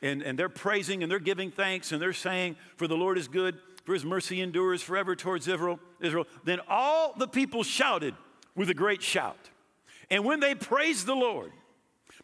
and, 0.03 0.23
and 0.23 0.39
they're 0.39 0.49
praising 0.49 1.03
and 1.03 1.11
they're 1.11 1.19
giving 1.19 1.51
thanks, 1.51 1.93
and 1.93 2.01
they're 2.03 2.13
saying, 2.13 2.57
For 2.77 2.89
the 2.89 2.97
Lord 2.97 3.19
is 3.19 3.29
good, 3.29 3.59
for 3.85 3.95
his 3.95 4.05
mercy 4.05 4.41
endures 4.41 4.83
forever 4.83 5.17
towards 5.17 5.49
Israel. 5.49 5.81
Israel. 6.01 6.27
Then 6.45 6.61
all 6.69 7.15
the 7.17 7.29
people 7.29 7.63
shouted 7.63 8.15
with 8.55 8.71
a 8.71 8.75
great 8.75 9.03
shout. 9.03 9.51
And 10.11 10.25
when 10.25 10.41
they 10.41 10.55
praised 10.55 11.07
the 11.07 11.15
Lord, 11.15 11.53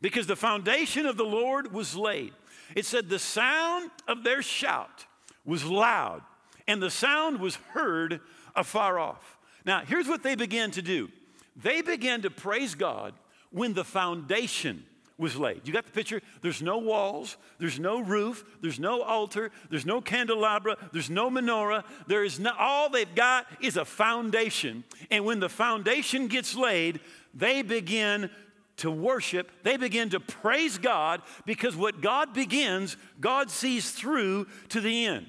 because 0.00 0.26
the 0.26 0.36
foundation 0.36 1.06
of 1.06 1.16
the 1.16 1.25
Lord 1.25 1.72
was 1.72 1.96
laid, 1.96 2.32
it 2.75 2.84
said 2.84 3.08
the 3.08 3.18
sound 3.18 3.90
of 4.08 4.25
their 4.25 4.42
shout 4.42 5.06
was 5.44 5.64
loud, 5.64 6.22
and 6.66 6.82
the 6.82 6.90
sound 6.90 7.40
was 7.40 7.56
heard 7.72 8.20
afar 8.54 8.98
off. 8.98 9.38
Now, 9.64 9.82
here's 9.86 10.08
what 10.08 10.22
they 10.22 10.34
began 10.34 10.70
to 10.72 10.82
do 10.82 11.10
they 11.54 11.80
began 11.80 12.22
to 12.22 12.30
praise 12.30 12.75
God 12.75 13.14
when 13.50 13.72
the 13.72 13.84
foundation 13.84 14.84
was 15.18 15.37
laid. 15.37 15.62
You 15.64 15.73
got 15.73 15.87
the 15.87 15.92
picture? 15.92 16.20
There's 16.42 16.61
no 16.61 16.78
walls, 16.78 17.37
there's 17.58 17.78
no 17.78 18.00
roof, 18.00 18.44
there's 18.61 18.78
no 18.78 19.02
altar, 19.02 19.50
there's 19.70 19.87
no 19.87 20.00
candelabra, 20.00 20.76
there's 20.92 21.08
no 21.08 21.30
menorah. 21.30 21.85
There 22.06 22.25
is 22.25 22.38
no, 22.38 22.52
all 22.58 22.90
they've 22.90 23.14
got 23.14 23.46
is 23.61 23.76
a 23.76 23.85
foundation. 23.85 24.85
And 25.11 25.25
when 25.25 25.40
the 25.40 25.49
foundation 25.49 26.28
gets 26.28 26.54
laid, 26.54 27.00
they 27.32 27.62
begin 27.62 28.30
to 28.78 28.90
worship, 28.90 29.50
they 29.62 29.78
begin 29.78 30.11
to 30.11 30.20
praise 30.20 30.76
God 30.76 31.23
because 31.46 31.75
what 31.75 32.02
God 32.02 32.35
begins, 32.35 32.99
God 33.18 33.50
sees 33.50 33.90
through 33.90 34.46
to 34.68 34.82
the 34.82 35.06
end. 35.06 35.26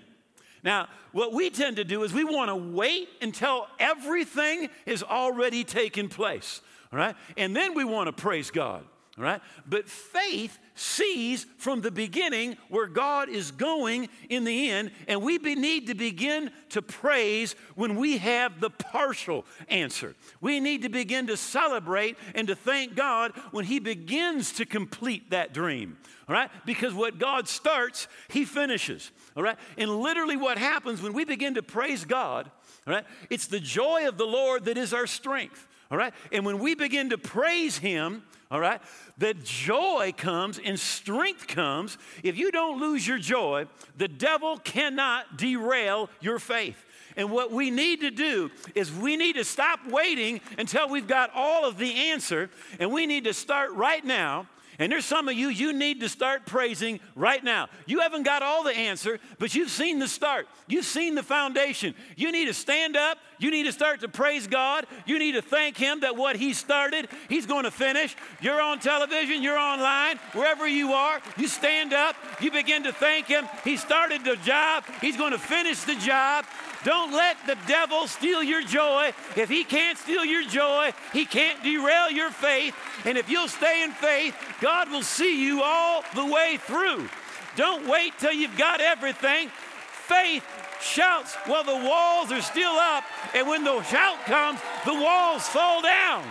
Now, 0.63 0.89
what 1.13 1.31
we 1.31 1.49
tend 1.49 1.77
to 1.77 1.85
do 1.85 2.03
is 2.03 2.13
we 2.13 2.25
want 2.25 2.49
to 2.49 2.55
wait 2.55 3.07
until 3.21 3.67
everything 3.79 4.69
is 4.85 5.01
already 5.01 5.63
taken 5.63 6.09
place 6.09 6.61
all 6.91 6.99
right? 6.99 7.15
And 7.35 7.55
then 7.55 7.73
we 7.73 7.83
want 7.83 8.07
to 8.07 8.13
praise 8.13 8.51
God, 8.51 8.83
all 9.17 9.23
right? 9.23 9.41
But 9.65 9.89
faith 9.89 10.59
sees 10.75 11.45
from 11.57 11.81
the 11.81 11.89
beginning 11.89 12.55
where 12.69 12.85
God 12.85 13.29
is 13.29 13.49
going 13.49 14.09
in 14.29 14.43
the 14.43 14.69
end, 14.69 14.91
and 15.07 15.23
we 15.23 15.37
need 15.39 15.87
to 15.87 15.95
begin 15.95 16.51
to 16.69 16.83
praise 16.83 17.55
when 17.75 17.95
we 17.95 18.17
have 18.17 18.59
the 18.59 18.69
partial 18.69 19.45
answer. 19.69 20.15
We 20.39 20.59
need 20.59 20.83
to 20.83 20.89
begin 20.89 21.27
to 21.27 21.37
celebrate 21.37 22.15
and 22.35 22.47
to 22.47 22.55
thank 22.55 22.95
God 22.95 23.31
when 23.51 23.65
He 23.65 23.79
begins 23.79 24.51
to 24.53 24.65
complete 24.65 25.31
that 25.31 25.51
dream, 25.51 25.97
all 26.29 26.33
right? 26.33 26.51
Because 26.65 26.93
what 26.93 27.17
God 27.17 27.47
starts, 27.47 28.07
He 28.27 28.45
finishes, 28.45 29.11
all 29.35 29.41
right? 29.41 29.57
And 29.79 29.89
literally, 29.89 30.37
what 30.37 30.59
happens 30.59 31.01
when 31.01 31.13
we 31.13 31.25
begin 31.25 31.55
to 31.55 31.63
praise 31.63 32.05
God, 32.05 32.51
all 32.85 32.93
right, 32.93 33.05
it's 33.31 33.47
the 33.47 33.59
joy 33.59 34.07
of 34.07 34.19
the 34.19 34.27
Lord 34.27 34.65
that 34.65 34.77
is 34.77 34.93
our 34.93 35.07
strength 35.07 35.67
all 35.89 35.97
right? 35.97 36.13
And 36.31 36.45
when 36.45 36.59
we 36.59 36.75
begin 36.75 37.11
to 37.11 37.17
praise 37.17 37.77
Him, 37.77 38.23
all 38.49 38.59
right, 38.59 38.81
the 39.17 39.33
joy 39.33 40.13
comes 40.15 40.59
and 40.63 40.79
strength 40.79 41.47
comes. 41.47 41.97
If 42.23 42.37
you 42.37 42.51
don't 42.51 42.79
lose 42.79 43.05
your 43.05 43.17
joy, 43.17 43.67
the 43.97 44.07
devil 44.07 44.57
cannot 44.57 45.37
derail 45.37 46.09
your 46.21 46.39
faith. 46.39 46.83
And 47.17 47.31
what 47.31 47.51
we 47.51 47.71
need 47.71 48.01
to 48.01 48.11
do 48.11 48.51
is 48.75 48.93
we 48.93 49.17
need 49.17 49.33
to 49.33 49.43
stop 49.43 49.79
waiting 49.89 50.39
until 50.57 50.87
we've 50.87 51.07
got 51.07 51.31
all 51.33 51.65
of 51.65 51.77
the 51.77 51.93
answer, 52.11 52.49
and 52.79 52.91
we 52.91 53.05
need 53.05 53.25
to 53.25 53.33
start 53.33 53.71
right 53.73 54.05
now 54.05 54.47
and 54.79 54.91
there's 54.91 55.05
some 55.05 55.27
of 55.27 55.33
you, 55.33 55.49
you 55.49 55.73
need 55.73 56.01
to 56.01 56.09
start 56.09 56.45
praising 56.45 56.99
right 57.15 57.43
now. 57.43 57.67
You 57.87 58.01
haven't 58.01 58.23
got 58.23 58.43
all 58.43 58.63
the 58.63 58.75
answer, 58.75 59.19
but 59.39 59.55
you've 59.55 59.71
seen 59.71 59.97
the 59.97 60.07
start. 60.07 60.47
You've 60.67 60.85
seen 60.85 61.15
the 61.15 61.23
foundation. 61.23 61.95
You 62.15 62.31
need 62.31 62.45
to 62.45 62.53
stand 62.53 62.95
up. 62.95 63.17
You 63.39 63.49
need 63.49 63.63
to 63.63 63.71
start 63.71 64.01
to 64.01 64.07
praise 64.07 64.45
God. 64.45 64.85
You 65.05 65.17
need 65.17 65.33
to 65.33 65.41
thank 65.41 65.77
Him 65.77 66.01
that 66.01 66.15
what 66.15 66.35
He 66.35 66.53
started, 66.53 67.07
He's 67.29 67.45
going 67.45 67.63
to 67.63 67.71
finish. 67.71 68.15
You're 68.41 68.61
on 68.61 68.79
television, 68.79 69.41
you're 69.41 69.57
online, 69.57 70.17
wherever 70.33 70.67
you 70.67 70.93
are, 70.93 71.19
you 71.37 71.47
stand 71.47 71.93
up. 71.93 72.15
You 72.39 72.51
begin 72.51 72.83
to 72.83 72.93
thank 72.93 73.27
Him. 73.27 73.47
He 73.63 73.77
started 73.77 74.23
the 74.23 74.35
job, 74.37 74.83
He's 75.01 75.17
going 75.17 75.31
to 75.31 75.39
finish 75.39 75.81
the 75.81 75.95
job. 75.95 76.45
Don't 76.87 77.11
let 77.11 77.35
the 77.45 77.57
devil 77.67 78.07
steal 78.07 78.41
your 78.41 78.63
joy. 78.63 79.11
If 79.35 79.49
he 79.49 79.65
can't 79.65 79.97
steal 79.97 80.23
your 80.23 80.45
joy, 80.45 80.93
he 81.11 81.25
can't 81.25 81.61
derail 81.61 82.09
your 82.09 82.31
faith. 82.31 82.73
And 83.03 83.17
if 83.17 83.29
you'll 83.29 83.49
stay 83.49 83.83
in 83.83 83.91
faith, 83.91 84.33
God 84.61 84.89
will 84.89 85.03
see 85.03 85.45
you 85.45 85.63
all 85.63 86.05
the 86.15 86.25
way 86.25 86.57
through. 86.61 87.09
Don't 87.57 87.89
wait 87.89 88.13
till 88.19 88.31
you've 88.31 88.57
got 88.57 88.79
everything. 88.79 89.49
Faith 89.49 90.45
shouts 90.79 91.35
while 91.45 91.65
the 91.65 91.75
walls 91.75 92.31
are 92.31 92.41
still 92.41 92.77
up, 92.77 93.03
and 93.35 93.45
when 93.49 93.65
the 93.65 93.83
shout 93.83 94.23
comes, 94.23 94.61
the 94.85 94.93
walls 94.93 95.45
fall 95.45 95.81
down. 95.81 96.23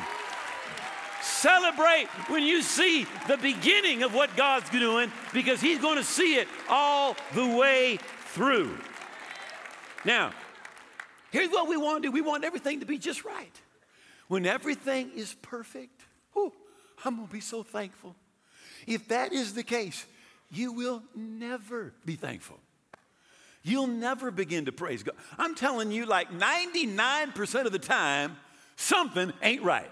Celebrate 1.21 2.07
when 2.29 2.43
you 2.43 2.63
see 2.63 3.07
the 3.29 3.37
beginning 3.37 4.05
of 4.05 4.15
what 4.15 4.35
God's 4.37 4.71
doing 4.71 5.13
because 5.35 5.61
He's 5.61 5.81
going 5.81 5.99
to 5.99 6.05
see 6.05 6.37
it 6.37 6.49
all 6.71 7.15
the 7.35 7.47
way 7.47 7.99
through. 8.33 8.79
Now, 10.07 10.33
here's 11.31 11.51
what 11.51 11.69
we 11.69 11.77
want 11.77 12.03
to 12.03 12.09
do 12.09 12.13
we 12.13 12.21
want 12.21 12.45
everything 12.45 12.81
to 12.81 12.87
be 12.87 12.99
just 12.99 13.25
right. 13.25 13.53
When 14.29 14.47
everything 14.47 15.11
is 15.15 15.35
perfect, 15.43 16.03
whew, 16.33 16.53
I'm 17.05 17.17
going 17.17 17.29
to 17.29 17.33
be 17.33 17.41
so 17.41 17.63
thankful. 17.63 18.17
If 18.87 19.09
that 19.09 19.33
is 19.33 19.55
the 19.55 19.63
case, 19.63 20.05
you 20.51 20.73
will 20.73 21.03
never 21.15 21.93
be 22.05 22.15
thankful. 22.15 22.59
You'll 23.63 23.89
never 23.89 24.31
begin 24.31 24.67
to 24.67 24.73
praise 24.73 25.03
God. 25.03 25.17
I'm 25.39 25.55
telling 25.57 25.91
you, 25.91 26.07
like 26.07 26.31
99% 26.31 27.67
of 27.67 27.73
the 27.73 27.81
time, 27.81 28.37
something 28.77 29.33
ain't 29.43 29.63
right. 29.63 29.91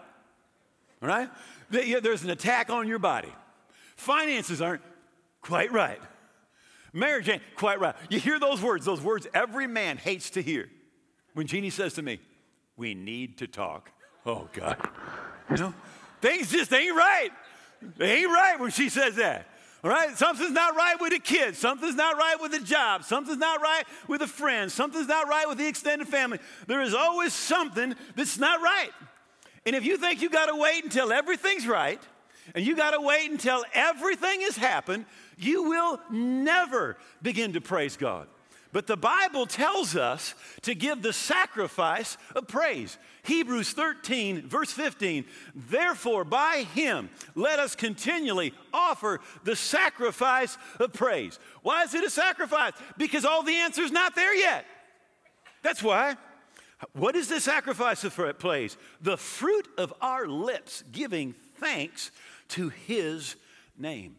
All 1.03 1.09
right? 1.09 1.29
There's 1.71 2.23
an 2.23 2.31
attack 2.31 2.71
on 2.71 2.87
your 2.87 3.01
body. 3.01 3.33
Finances 3.97 4.63
aren't 4.63 4.83
quite 5.41 5.73
right. 5.73 6.01
Marriage 6.93 7.29
ain't 7.29 7.43
quite 7.57 7.81
right. 7.81 7.97
You 8.09 8.21
hear 8.21 8.39
those 8.39 8.63
words, 8.63 8.85
those 8.85 9.01
words 9.01 9.27
every 9.35 9.67
man 9.67 9.97
hates 9.97 10.31
to 10.31 10.43
hear. 10.43 10.69
When 11.35 11.47
Jeannie 11.47 11.71
says 11.71 11.95
to 11.95 12.03
me, 12.03 12.21
We 12.77 12.95
need 12.95 13.39
to 13.39 13.47
talk. 13.47 13.91
Oh, 14.25 14.49
God. 14.53 14.77
You 15.51 15.59
know, 15.59 15.75
things 16.23 16.51
just 16.51 16.73
ain't 16.73 16.97
right. 16.97 17.29
They 17.99 18.21
ain't 18.21 18.31
right 18.31 18.59
when 18.59 18.71
she 18.71 18.89
says 18.89 19.17
that. 19.17 19.47
All 19.85 19.91
right? 19.91 20.17
Something's 20.17 20.53
not 20.53 20.75
right 20.75 20.99
with 20.99 21.13
the 21.13 21.19
kids. 21.19 21.59
Something's 21.59 21.97
not 21.97 22.17
right 22.17 22.41
with 22.41 22.51
the 22.51 22.61
job. 22.61 23.05
Something's 23.05 23.37
not 23.37 23.61
right 23.61 23.85
with 24.09 24.23
a 24.23 24.27
friend. 24.27 24.73
Something's 24.73 25.07
not 25.07 25.29
right 25.29 25.47
with 25.47 25.59
the 25.59 25.69
extended 25.69 26.09
family. 26.09 26.39
There 26.67 26.81
is 26.81 26.95
always 26.95 27.35
something 27.35 27.95
that's 28.17 28.39
not 28.39 28.63
right. 28.63 28.89
And 29.67 29.77
if 29.77 29.85
you 29.85 29.99
think 29.99 30.23
you 30.23 30.31
got 30.31 30.47
to 30.47 30.57
wait 30.57 30.83
until 30.83 31.13
everything's 31.13 31.67
right, 31.67 32.01
and 32.55 32.67
you 32.67 32.75
got 32.75 32.93
to 32.93 33.01
wait 33.03 33.31
until 33.31 33.63
everything 33.75 34.41
has 34.43 34.57
happened, 34.57 35.05
you 35.37 35.65
will 35.65 36.01
never 36.11 36.97
begin 37.21 37.53
to 37.53 37.61
praise 37.61 37.99
God. 37.99 38.29
But 38.75 38.89
the 38.89 38.97
Bible 38.97 39.47
tells 39.47 39.95
us 39.95 40.35
to 40.63 40.75
give 40.75 41.01
the 41.01 41.13
sacrifice 41.13 42.19
of 42.35 42.49
praise. 42.49 42.99
Hebrews 43.23 43.71
13, 43.71 44.49
verse 44.49 44.73
15. 44.73 45.27
Therefore, 45.55 46.25
by 46.25 46.67
him, 46.75 47.09
let 47.37 47.61
us 47.61 47.77
continually 47.77 48.53
offer 48.73 49.21
the 49.45 49.55
sacrifice 49.55 50.59
of 50.81 50.93
praise. 50.93 51.39
Why 51.63 51.85
is 51.85 51.95
it 51.95 52.03
a 52.03 52.11
sacrifice? 52.11 52.73
Because 52.99 53.25
all 53.25 53.45
the 53.45 53.55
answer's 53.55 53.93
not 53.93 54.17
there 54.17 54.35
yet. 54.35 54.65
That's 55.63 55.81
why. 55.81 56.17
What 56.95 57.15
is 57.15 57.29
the 57.29 57.41
sacrifice 57.41 58.03
of 58.03 58.39
praise? 58.41 58.77
The 59.01 59.17
fruit 59.17 59.69
of 59.79 59.95
our 60.01 60.27
lips 60.27 60.83
giving 60.91 61.37
thanks 61.61 62.11
to 62.49 62.71
his 62.71 63.37
name. 63.79 64.17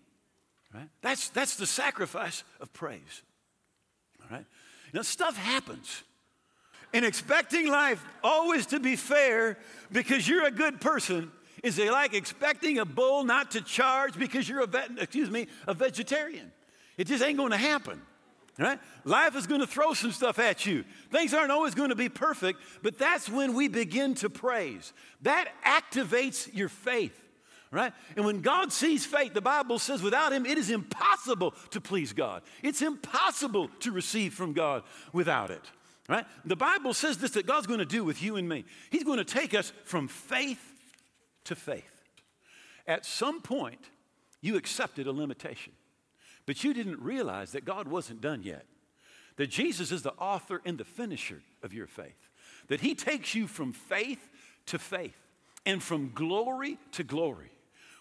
Right? 0.74 0.88
That's, 1.02 1.28
that's 1.28 1.58
the 1.58 1.68
sacrifice 1.68 2.46
of 2.62 2.72
praise. 2.72 3.22
Now, 4.96 5.02
stuff 5.02 5.36
happens. 5.36 6.04
And 6.94 7.04
expecting 7.04 7.68
life 7.68 8.02
always 8.24 8.68
to 8.68 8.80
be 8.80 8.96
fair 8.96 9.58
because 9.92 10.26
you're 10.26 10.48
a 10.48 10.52
good 10.52 10.80
person 10.80 11.34
is 11.64 11.78
like 11.78 12.14
expecting 12.14 12.80
a 12.80 12.86
bull 12.86 13.26
not 13.26 13.52
to 13.52 13.62
charge 13.62 14.18
because 14.18 14.48
you're 14.48 14.62
a 14.62 14.68
vet, 14.68 14.92
excuse 14.98 15.30
me, 15.30 15.48
a 15.68 15.74
vegetarian. 15.74 16.50
It 16.98 17.08
just 17.08 17.22
ain't 17.22 17.38
going 17.38 17.52
to 17.52 17.58
happen. 17.58 18.02
Right? 18.58 18.80
Life 19.04 19.36
is 19.36 19.48
going 19.48 19.60
to 19.60 19.68
throw 19.68 19.94
some 19.94 20.14
stuff 20.14 20.40
at 20.40 20.66
you. 20.66 20.86
Things 21.12 21.34
aren't 21.34 21.52
always 21.52 21.76
going 21.76 21.90
to 21.90 21.96
be 21.96 22.08
perfect, 22.08 22.62
but 22.82 22.98
that's 22.98 23.28
when 23.28 23.54
we 23.54 23.68
begin 23.68 24.16
to 24.16 24.30
praise. 24.30 24.94
That 25.24 25.50
activates 25.66 26.50
your 26.56 26.70
faith. 26.70 27.20
Right? 27.76 27.92
And 28.16 28.24
when 28.24 28.40
God 28.40 28.72
sees 28.72 29.06
faith, 29.06 29.34
the 29.34 29.42
Bible 29.42 29.80
says 29.80 30.02
without 30.02 30.32
Him, 30.32 30.46
it 30.46 30.58
is 30.58 30.70
impossible 30.70 31.54
to 31.72 31.82
please 31.82 32.14
God. 32.14 32.42
It's 32.64 32.82
impossible 32.82 33.68
to 33.82 33.92
receive 33.92 34.34
from 34.34 34.54
God 34.54 34.84
without 35.12 35.52
it. 35.52 35.62
Right? 36.08 36.26
The 36.46 36.56
Bible 36.56 36.94
says 36.94 37.18
this 37.18 37.32
that 37.32 37.46
God's 37.46 37.68
going 37.68 37.80
to 37.80 37.86
do 37.86 38.06
with 38.06 38.24
you 38.24 38.38
and 38.38 38.48
me. 38.48 38.64
He's 38.92 39.04
going 39.04 39.18
to 39.18 39.26
take 39.26 39.54
us 39.54 39.74
from 39.84 40.08
faith 40.08 40.64
to 41.44 41.56
faith. 41.56 41.84
At 42.88 43.06
some 43.06 43.42
point, 43.42 43.90
you 44.40 44.56
accepted 44.56 45.06
a 45.06 45.12
limitation. 45.12 45.74
But 46.46 46.64
you 46.64 46.74
didn't 46.74 47.02
realize 47.02 47.52
that 47.52 47.66
God 47.66 47.90
wasn't 47.90 48.22
done 48.22 48.42
yet. 48.42 48.66
That 49.36 49.48
Jesus 49.48 49.92
is 49.92 50.02
the 50.02 50.14
author 50.14 50.62
and 50.64 50.78
the 50.78 50.86
finisher 50.86 51.42
of 51.62 51.74
your 51.74 51.88
faith. 51.88 52.30
That 52.70 52.80
He 52.80 52.96
takes 52.96 53.36
you 53.36 53.48
from 53.48 53.74
faith 53.74 54.30
to 54.68 54.80
faith 54.80 55.18
and 55.66 55.84
from 55.84 56.14
glory 56.16 56.78
to 56.94 57.04
glory. 57.04 57.52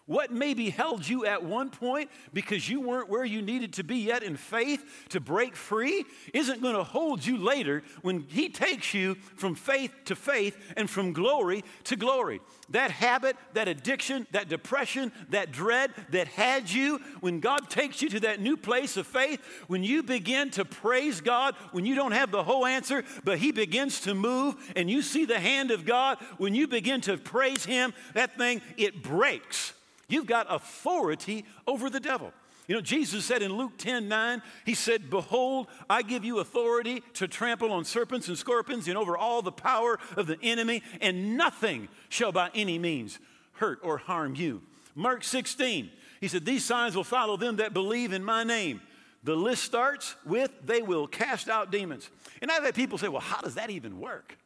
What 0.06 0.30
maybe 0.30 0.68
held 0.68 1.08
you 1.08 1.24
at 1.24 1.44
one 1.44 1.70
point 1.70 2.10
because 2.34 2.68
you 2.68 2.78
weren't 2.78 3.08
where 3.08 3.24
you 3.24 3.40
needed 3.40 3.72
to 3.74 3.84
be 3.84 3.96
yet 3.96 4.22
in 4.22 4.36
faith 4.36 4.84
to 5.08 5.20
break 5.20 5.56
free 5.56 6.04
isn't 6.34 6.60
going 6.60 6.74
to 6.74 6.84
hold 6.84 7.24
you 7.24 7.38
later 7.38 7.82
when 8.02 8.26
He 8.28 8.50
takes 8.50 8.92
you 8.92 9.14
from 9.36 9.54
faith 9.54 9.94
to 10.04 10.14
faith 10.14 10.58
and 10.76 10.90
from 10.90 11.14
glory 11.14 11.64
to 11.84 11.96
glory. 11.96 12.42
That 12.68 12.90
habit, 12.90 13.36
that 13.54 13.66
addiction, 13.66 14.26
that 14.32 14.50
depression, 14.50 15.10
that 15.30 15.52
dread 15.52 15.90
that 16.10 16.28
had 16.28 16.70
you, 16.70 17.00
when 17.20 17.40
God 17.40 17.70
takes 17.70 18.02
you 18.02 18.10
to 18.10 18.20
that 18.20 18.42
new 18.42 18.58
place 18.58 18.98
of 18.98 19.06
faith, 19.06 19.40
when 19.68 19.82
you 19.82 20.02
begin 20.02 20.50
to 20.50 20.66
praise 20.66 21.22
God, 21.22 21.54
when 21.72 21.86
you 21.86 21.94
don't 21.94 22.12
have 22.12 22.30
the 22.30 22.44
whole 22.44 22.66
answer, 22.66 23.04
but 23.24 23.38
He 23.38 23.52
begins 23.52 24.00
to 24.00 24.14
move 24.14 24.54
and 24.76 24.90
you 24.90 25.00
see 25.00 25.24
the 25.24 25.40
hand 25.40 25.70
of 25.70 25.86
God, 25.86 26.18
when 26.36 26.54
you 26.54 26.68
begin 26.68 27.00
to 27.02 27.16
praise 27.16 27.64
Him, 27.64 27.94
that 28.12 28.36
thing, 28.36 28.60
it 28.76 29.02
breaks. 29.02 29.72
You've 30.14 30.26
got 30.26 30.46
authority 30.48 31.44
over 31.66 31.90
the 31.90 31.98
devil. 31.98 32.32
You 32.68 32.76
know, 32.76 32.80
Jesus 32.80 33.24
said 33.24 33.42
in 33.42 33.52
Luke 33.52 33.72
10 33.78 34.06
9, 34.06 34.42
He 34.64 34.74
said, 34.74 35.10
Behold, 35.10 35.66
I 35.90 36.02
give 36.02 36.24
you 36.24 36.38
authority 36.38 37.02
to 37.14 37.26
trample 37.26 37.72
on 37.72 37.84
serpents 37.84 38.28
and 38.28 38.38
scorpions 38.38 38.86
and 38.86 38.96
over 38.96 39.18
all 39.18 39.42
the 39.42 39.50
power 39.50 39.98
of 40.16 40.28
the 40.28 40.38
enemy, 40.40 40.84
and 41.00 41.36
nothing 41.36 41.88
shall 42.10 42.30
by 42.30 42.50
any 42.54 42.78
means 42.78 43.18
hurt 43.54 43.80
or 43.82 43.98
harm 43.98 44.36
you. 44.36 44.62
Mark 44.94 45.24
16, 45.24 45.90
He 46.20 46.28
said, 46.28 46.44
These 46.44 46.64
signs 46.64 46.94
will 46.94 47.02
follow 47.02 47.36
them 47.36 47.56
that 47.56 47.74
believe 47.74 48.12
in 48.12 48.24
my 48.24 48.44
name. 48.44 48.82
The 49.24 49.34
list 49.34 49.64
starts 49.64 50.14
with, 50.24 50.52
They 50.64 50.80
will 50.80 51.08
cast 51.08 51.48
out 51.48 51.72
demons. 51.72 52.08
And 52.40 52.52
I've 52.52 52.62
had 52.62 52.76
people 52.76 52.98
say, 52.98 53.08
Well, 53.08 53.20
how 53.20 53.40
does 53.40 53.56
that 53.56 53.70
even 53.70 53.98
work? 53.98 54.38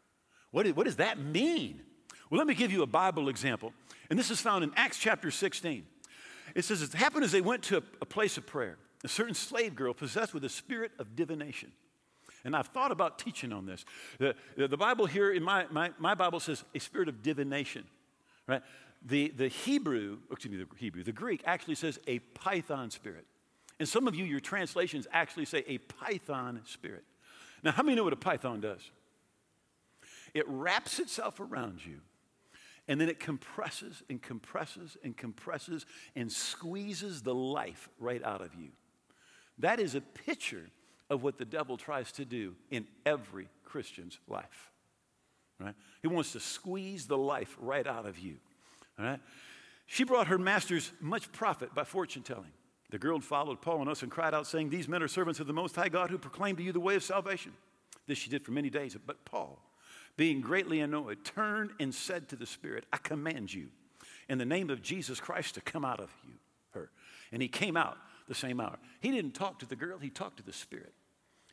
What, 0.51 0.67
what 0.69 0.87
does 0.87 0.97
that 0.97 1.19
mean? 1.19 1.83
Well, 2.31 2.39
let 2.39 2.47
me 2.47 2.55
give 2.55 2.73
you 2.73 2.83
a 2.83 2.87
Bible 2.87 3.29
example. 3.29 3.75
And 4.11 4.19
this 4.19 4.31
is 4.31 4.41
found 4.41 4.65
in 4.65 4.73
Acts 4.77 4.99
chapter 4.99 5.31
16. 5.31 5.85
It 6.55 6.65
says, 6.65 6.83
It 6.83 6.93
happened 6.93 7.25
as 7.25 7.33
they 7.33 7.41
went 7.41 7.63
to 7.65 7.83
a, 8.01 8.07
place 8.07 8.39
of 8.39 8.47
prayer. 8.47 8.79
A 9.05 9.09
certain 9.09 9.35
slave 9.35 9.75
girl 9.75 9.93
possessed 9.93 10.35
with 10.35 10.45
a 10.45 10.49
spirit 10.49 10.93
of 10.99 11.15
divination. 11.15 11.73
And 12.45 12.57
I've 12.57 12.69
thought 12.69 12.91
about 12.91 13.19
teaching 13.19 13.53
on 13.53 13.67
this. 13.67 13.85
The, 14.19 14.35
the 14.57 14.77
Bible 14.77 15.07
here 15.07 15.33
in 15.33 15.43
my, 15.43 15.67
my, 15.71 15.91
my 15.99 16.15
Bible 16.15 16.41
says 16.41 16.65
a 16.75 16.79
spirit 16.79 17.09
of 17.09 17.23
divination, 17.23 17.85
right? 18.47 18.63
The, 19.05 19.29
the 19.29 19.49
Hebrew, 19.49 20.19
oh, 20.31 20.33
excuse 20.33 20.53
me, 20.53 20.65
the 20.65 20.77
Hebrew, 20.77 21.05
the 21.05 21.13
Greek 21.13 21.43
actually 21.45 21.75
says 21.75 21.99
a 22.07 22.19
python 22.21 22.91
spirit. 22.91 23.27
And 23.79 23.89
some 23.89 24.09
of 24.09 24.15
you, 24.15 24.25
your 24.25 24.41
translations 24.41 25.07
actually 25.13 25.45
say 25.45 25.65
a 25.67 25.79
python 25.79 26.61
spirit. 26.65 27.05
Now, 27.63 27.73
how 27.73 27.83
many 27.83 27.97
know 27.97 28.05
what 28.05 28.13
a 28.13 28.17
python 28.17 28.61
does? 28.61 28.91
It 30.35 30.45
wraps 30.49 30.99
itself 30.99 31.41
around 31.41 31.85
you 31.85 32.01
and 32.89 33.01
then 33.01 33.09
it 33.09 33.21
compresses 33.21 34.03
and 34.09 34.21
compresses 34.21 34.97
and 35.05 35.17
compresses 35.17 35.85
and 36.17 36.33
squeezes 36.33 37.23
the 37.23 37.35
life 37.35 37.89
right 38.01 38.25
out 38.25 38.41
of 38.41 38.55
you. 38.55 38.71
That 39.59 39.79
is 39.79 39.95
a 39.95 40.01
picture 40.01 40.71
of 41.11 41.23
what 41.23 41.39
the 41.39 41.45
devil 41.45 41.77
tries 41.77 42.11
to 42.13 42.25
do 42.25 42.55
in 42.71 42.87
every 43.05 43.49
Christian's 43.65 44.19
life. 44.27 44.71
Right? 45.61 45.75
He 46.03 46.09
wants 46.09 46.33
to 46.33 46.41
squeeze 46.41 47.07
the 47.07 47.19
life 47.19 47.57
right 47.61 47.87
out 47.87 48.07
of 48.07 48.19
you. 48.19 48.37
All 48.99 49.05
right? 49.05 49.21
She 49.87 50.05
brought 50.05 50.29
her 50.29 50.39
masters 50.39 50.93
much 51.01 51.31
profit 51.33 51.75
by 51.75 51.85
fortune 51.85 52.23
telling. 52.23 52.53
The 52.91 52.99
girl 52.99 53.21
followed 53.21 53.61
Paul 53.61 53.81
and 53.81 53.91
us 53.91 54.03
and 54.03 54.11
cried 54.11 54.33
out, 54.33 54.47
saying, 54.47 54.71
These 54.71 54.89
men 54.89 55.03
are 55.03 55.09
servants 55.09 55.41
of 55.41 55.47
the 55.47 55.53
Most 55.53 55.77
High 55.77 55.89
God 55.89 56.11
who 56.11 56.19
proclaim 56.19 56.57
to 56.57 56.63
you 56.63 56.73
the 56.73 56.81
way 56.81 56.95
of 56.95 57.03
salvation. 57.03 57.53
This 58.07 58.17
she 58.17 58.31
did 58.31 58.45
for 58.45 58.53
many 58.53 58.71
days. 58.71 58.97
But 59.05 59.25
Paul, 59.25 59.59
being 60.19 60.41
greatly 60.41 60.81
annoyed, 60.81 61.25
turned 61.25 61.71
and 61.79 61.95
said 61.95 62.29
to 62.29 62.37
the 62.37 62.45
Spirit, 62.45 62.85
I 62.93 62.97
command 62.97 63.55
you 63.55 63.69
in 64.29 64.37
the 64.37 64.45
name 64.45 64.69
of 64.69 64.83
Jesus 64.83 65.21
Christ 65.21 65.55
to 65.55 65.61
come 65.61 65.85
out 65.85 66.01
of 66.01 66.11
you, 66.27 66.35
her. 66.73 66.91
And 67.31 67.41
he 67.41 67.47
came 67.47 67.77
out 67.77 67.97
the 68.27 68.35
same 68.35 68.61
hour. 68.61 68.79
He 69.01 69.13
didn't 69.13 69.35
talk 69.35 69.61
to 69.61 69.67
the 69.67 69.77
girl, 69.77 69.97
he 69.97 70.11
talked 70.11 70.39
to 70.39 70.43
the 70.43 70.53
Spirit. 70.53 70.93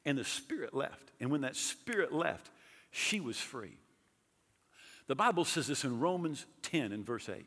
And 0.03 0.17
the 0.17 0.25
Spirit 0.25 0.73
left. 0.73 1.11
And 1.19 1.29
when 1.29 1.41
that 1.41 1.55
Spirit 1.55 2.11
left, 2.11 2.49
she 2.89 3.19
was 3.19 3.37
free. 3.37 3.77
The 5.07 5.15
Bible 5.15 5.45
says 5.45 5.67
this 5.67 5.83
in 5.83 5.99
Romans 5.99 6.47
10 6.63 6.91
and 6.91 7.05
verse 7.05 7.29
8. 7.29 7.45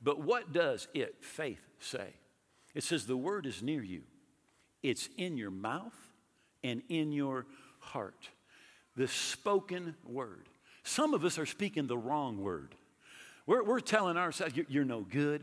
But 0.00 0.20
what 0.20 0.52
does 0.52 0.86
it, 0.94 1.16
faith, 1.20 1.62
say? 1.80 2.14
It 2.76 2.84
says, 2.84 3.06
The 3.06 3.16
word 3.16 3.44
is 3.44 3.60
near 3.60 3.82
you, 3.82 4.02
it's 4.84 5.08
in 5.18 5.36
your 5.36 5.50
mouth 5.50 6.12
and 6.62 6.82
in 6.88 7.10
your 7.10 7.46
heart 7.80 8.28
the 8.96 9.08
spoken 9.08 9.94
word. 10.06 10.48
Some 10.82 11.14
of 11.14 11.24
us 11.24 11.38
are 11.38 11.46
speaking 11.46 11.86
the 11.86 11.98
wrong 11.98 12.40
word. 12.40 12.74
We're, 13.46 13.62
we're 13.64 13.80
telling 13.80 14.16
ourselves, 14.16 14.56
you're, 14.56 14.66
you're 14.68 14.84
no 14.84 15.00
good. 15.00 15.42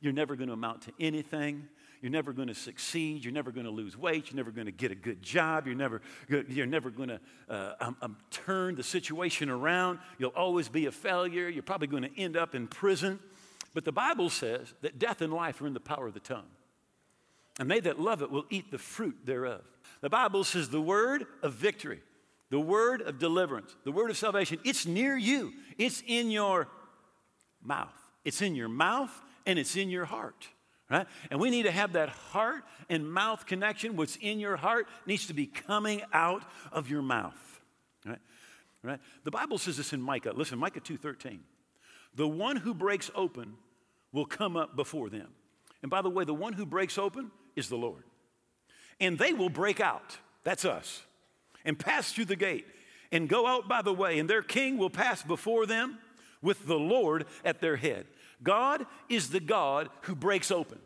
You're 0.00 0.12
never 0.12 0.36
going 0.36 0.48
to 0.48 0.54
amount 0.54 0.82
to 0.82 0.92
anything. 0.98 1.68
You're 2.00 2.10
never 2.10 2.32
going 2.32 2.48
to 2.48 2.54
succeed. 2.54 3.24
You're 3.24 3.34
never 3.34 3.52
going 3.52 3.66
to 3.66 3.72
lose 3.72 3.96
weight. 3.96 4.30
You're 4.30 4.36
never 4.36 4.50
going 4.50 4.66
to 4.66 4.72
get 4.72 4.90
a 4.90 4.94
good 4.94 5.22
job. 5.22 5.66
You're 5.66 5.76
never, 5.76 6.00
you're 6.28 6.66
never 6.66 6.88
going 6.90 7.10
to 7.10 7.20
uh, 7.48 7.74
um, 7.80 7.96
um, 8.00 8.16
turn 8.30 8.74
the 8.74 8.82
situation 8.82 9.50
around. 9.50 9.98
You'll 10.18 10.30
always 10.30 10.68
be 10.68 10.86
a 10.86 10.92
failure. 10.92 11.48
You're 11.48 11.62
probably 11.62 11.88
going 11.88 12.04
to 12.04 12.18
end 12.18 12.36
up 12.36 12.54
in 12.54 12.68
prison. 12.68 13.18
But 13.74 13.84
the 13.84 13.92
Bible 13.92 14.30
says 14.30 14.72
that 14.80 14.98
death 14.98 15.20
and 15.20 15.32
life 15.32 15.60
are 15.60 15.66
in 15.66 15.74
the 15.74 15.80
power 15.80 16.06
of 16.06 16.14
the 16.14 16.20
tongue. 16.20 16.48
And 17.58 17.70
they 17.70 17.80
that 17.80 18.00
love 18.00 18.22
it 18.22 18.30
will 18.30 18.46
eat 18.48 18.70
the 18.70 18.78
fruit 18.78 19.18
thereof. 19.24 19.60
The 20.00 20.08
Bible 20.08 20.44
says 20.44 20.70
the 20.70 20.80
word 20.80 21.26
of 21.42 21.52
victory 21.52 22.00
the 22.50 22.60
word 22.60 23.00
of 23.02 23.18
deliverance, 23.18 23.74
the 23.84 23.92
word 23.92 24.10
of 24.10 24.16
salvation, 24.16 24.58
it's 24.64 24.84
near 24.84 25.16
you. 25.16 25.52
It's 25.78 26.02
in 26.06 26.30
your 26.30 26.68
mouth. 27.62 27.94
It's 28.24 28.42
in 28.42 28.54
your 28.54 28.68
mouth 28.68 29.10
and 29.46 29.58
it's 29.58 29.76
in 29.76 29.88
your 29.88 30.04
heart. 30.04 30.48
Right? 30.90 31.06
And 31.30 31.38
we 31.38 31.50
need 31.50 31.62
to 31.62 31.70
have 31.70 31.92
that 31.92 32.08
heart 32.08 32.64
and 32.88 33.10
mouth 33.10 33.46
connection. 33.46 33.94
What's 33.94 34.16
in 34.16 34.40
your 34.40 34.56
heart 34.56 34.88
needs 35.06 35.28
to 35.28 35.34
be 35.34 35.46
coming 35.46 36.02
out 36.12 36.42
of 36.72 36.90
your 36.90 37.02
mouth. 37.02 37.60
Right? 38.04 38.18
Right? 38.82 38.98
The 39.22 39.30
Bible 39.30 39.56
says 39.56 39.76
this 39.76 39.92
in 39.92 40.02
Micah. 40.02 40.32
Listen, 40.34 40.58
Micah 40.58 40.80
2:13. 40.80 41.38
The 42.16 42.26
one 42.26 42.56
who 42.56 42.74
breaks 42.74 43.08
open 43.14 43.54
will 44.10 44.26
come 44.26 44.56
up 44.56 44.74
before 44.74 45.08
them. 45.08 45.28
And 45.82 45.90
by 45.90 46.02
the 46.02 46.10
way, 46.10 46.24
the 46.24 46.34
one 46.34 46.54
who 46.54 46.66
breaks 46.66 46.98
open 46.98 47.30
is 47.54 47.68
the 47.68 47.76
Lord. 47.76 48.02
And 48.98 49.16
they 49.16 49.32
will 49.32 49.48
break 49.48 49.78
out. 49.78 50.18
That's 50.42 50.64
us 50.64 51.04
and 51.64 51.78
pass 51.78 52.12
through 52.12 52.26
the 52.26 52.36
gate 52.36 52.66
and 53.12 53.28
go 53.28 53.46
out 53.46 53.68
by 53.68 53.82
the 53.82 53.92
way, 53.92 54.18
and 54.18 54.28
their 54.28 54.42
king 54.42 54.78
will 54.78 54.90
pass 54.90 55.22
before 55.22 55.66
them 55.66 55.98
with 56.42 56.66
the 56.66 56.78
Lord 56.78 57.26
at 57.44 57.60
their 57.60 57.76
head. 57.76 58.06
God 58.42 58.86
is 59.08 59.30
the 59.30 59.40
God 59.40 59.88
who 60.02 60.14
breaks 60.14 60.50
open. 60.50 60.78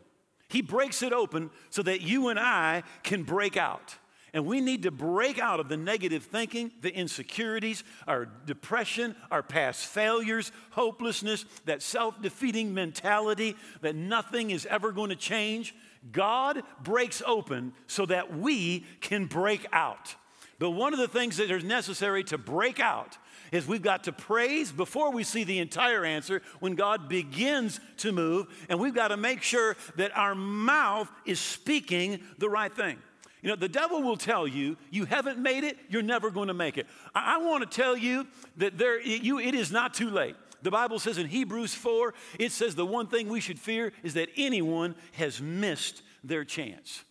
He 0.49 0.61
breaks 0.61 1.01
it 1.01 1.13
open 1.13 1.49
so 1.69 1.81
that 1.83 2.01
you 2.01 2.29
and 2.29 2.39
I 2.39 2.83
can 3.03 3.23
break 3.23 3.57
out. 3.57 3.95
And 4.33 4.45
we 4.45 4.59
need 4.59 4.83
to 4.83 4.91
break 4.91 5.39
out 5.39 5.61
of 5.61 5.69
the 5.69 5.77
negative 5.77 6.23
thinking, 6.23 6.69
the 6.81 6.93
insecurities, 6.93 7.85
our 8.05 8.25
depression, 8.25 9.15
our 9.31 9.41
past 9.41 9.85
failures, 9.85 10.51
hopelessness, 10.71 11.45
that 11.63 11.81
self 11.81 12.21
defeating 12.21 12.73
mentality 12.73 13.55
that 13.79 13.95
nothing 13.95 14.51
is 14.51 14.65
ever 14.65 14.91
going 14.91 15.09
to 15.09 15.15
change. 15.15 15.73
God 16.11 16.63
breaks 16.83 17.23
open 17.25 17.71
so 17.87 18.05
that 18.07 18.37
we 18.37 18.85
can 18.99 19.25
break 19.25 19.65
out. 19.71 20.15
But 20.57 20.71
one 20.71 20.93
of 20.93 20.99
the 20.99 21.07
things 21.07 21.37
that 21.37 21.51
is 21.51 21.63
necessary 21.63 22.23
to 22.25 22.37
break 22.37 22.79
out 22.79 23.17
is 23.51 23.67
we've 23.67 23.81
got 23.81 24.05
to 24.05 24.11
praise 24.11 24.71
before 24.71 25.11
we 25.11 25.23
see 25.23 25.43
the 25.43 25.59
entire 25.59 26.05
answer 26.05 26.41
when 26.59 26.75
God 26.75 27.09
begins 27.09 27.79
to 27.97 28.11
move, 28.11 28.47
and 28.69 28.79
we've 28.79 28.95
got 28.95 29.09
to 29.09 29.17
make 29.17 29.41
sure 29.41 29.75
that 29.97 30.15
our 30.17 30.35
mouth 30.35 31.11
is 31.25 31.39
speaking 31.39 32.21
the 32.37 32.49
right 32.49 32.73
thing. 32.73 32.97
You 33.41 33.49
know, 33.49 33.55
the 33.55 33.69
devil 33.69 34.01
will 34.01 34.17
tell 34.17 34.47
you, 34.47 34.75
you 34.89 35.05
haven't 35.05 35.37
made 35.37 35.63
it, 35.63 35.77
you're 35.89 36.01
never 36.01 36.31
going 36.31 36.47
to 36.47 36.53
make 36.53 36.77
it. 36.77 36.87
I, 37.13 37.35
I 37.35 37.37
want 37.37 37.69
to 37.69 37.77
tell 37.77 37.95
you 37.95 38.25
that 38.57 38.77
there, 38.77 38.99
you, 38.99 39.39
it 39.39 39.53
is 39.53 39.71
not 39.71 39.93
too 39.93 40.09
late. 40.09 40.35
The 40.63 40.71
Bible 40.71 40.97
says 40.97 41.19
in 41.19 41.27
Hebrews 41.27 41.75
4, 41.75 42.13
it 42.39 42.51
says 42.51 42.73
the 42.73 42.87
one 42.87 43.05
thing 43.05 43.29
we 43.29 43.39
should 43.39 43.59
fear 43.59 43.93
is 44.01 44.15
that 44.15 44.29
anyone 44.35 44.95
has 45.11 45.39
missed 45.39 46.01
their 46.23 46.43
chance. 46.43 47.03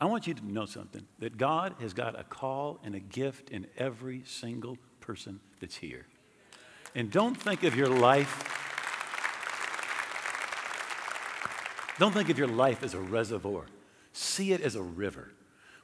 I 0.00 0.06
want 0.06 0.26
you 0.26 0.34
to 0.34 0.46
know 0.46 0.66
something 0.66 1.06
that 1.18 1.36
God 1.36 1.74
has 1.80 1.94
got 1.94 2.18
a 2.18 2.24
call 2.24 2.78
and 2.84 2.94
a 2.94 3.00
gift 3.00 3.50
in 3.50 3.66
every 3.78 4.22
single 4.26 4.76
person 5.00 5.40
that's 5.60 5.76
here. 5.76 6.06
And 6.94 7.10
don't 7.10 7.34
think 7.34 7.62
of 7.64 7.74
your 7.74 7.88
life. 7.88 8.52
Don't 11.98 12.12
think 12.12 12.28
of 12.28 12.38
your 12.38 12.48
life 12.48 12.82
as 12.82 12.94
a 12.94 13.00
reservoir. 13.00 13.66
See 14.12 14.52
it 14.52 14.60
as 14.60 14.74
a 14.74 14.82
river 14.82 15.32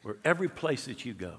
where 0.03 0.17
every 0.25 0.49
place 0.49 0.85
that 0.87 1.05
you 1.05 1.15
go, 1.15 1.37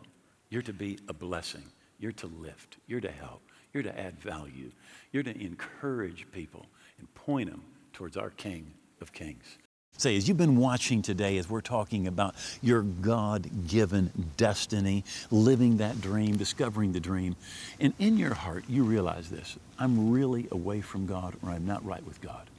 you're 0.50 0.62
to 0.64 0.74
be 0.74 1.00
a 1.08 1.14
blessing. 1.14 1.64
You're 2.00 2.12
to 2.14 2.28
lift. 2.28 2.78
You're 2.88 3.02
to 3.02 3.12
help. 3.12 3.42
You're 3.74 3.84
to 3.84 4.00
add 4.00 4.20
value. 4.20 4.72
You're 5.12 5.24
to 5.24 5.44
encourage 5.44 6.28
people 6.32 6.66
and 6.98 7.14
point 7.14 7.50
them 7.50 7.64
towards 7.92 8.18
our 8.18 8.30
King 8.32 8.74
of 9.02 9.12
Kings. 9.14 9.58
Say, 9.98 10.18
as 10.18 10.28
you've 10.28 10.38
been 10.38 10.58
watching 10.58 11.02
today, 11.02 11.38
as 11.38 11.48
we're 11.48 11.62
talking 11.62 12.08
about 12.08 12.36
your 12.62 12.82
God 12.82 13.68
given 13.68 14.12
destiny, 14.38 15.04
living 15.30 15.78
that 15.78 16.02
dream, 16.02 16.36
discovering 16.36 16.94
the 16.94 17.00
dream, 17.00 17.36
and 17.80 17.94
in 18.00 18.18
your 18.18 18.34
heart, 18.34 18.66
you 18.68 18.84
realize 18.84 19.30
this 19.30 19.58
I'm 19.78 20.12
really 20.12 20.48
away 20.52 20.82
from 20.82 21.06
God 21.06 21.36
or 21.44 21.52
I'm 21.52 21.66
not 21.66 21.86
right 21.86 22.04
with 22.06 22.22
God, 22.22 22.50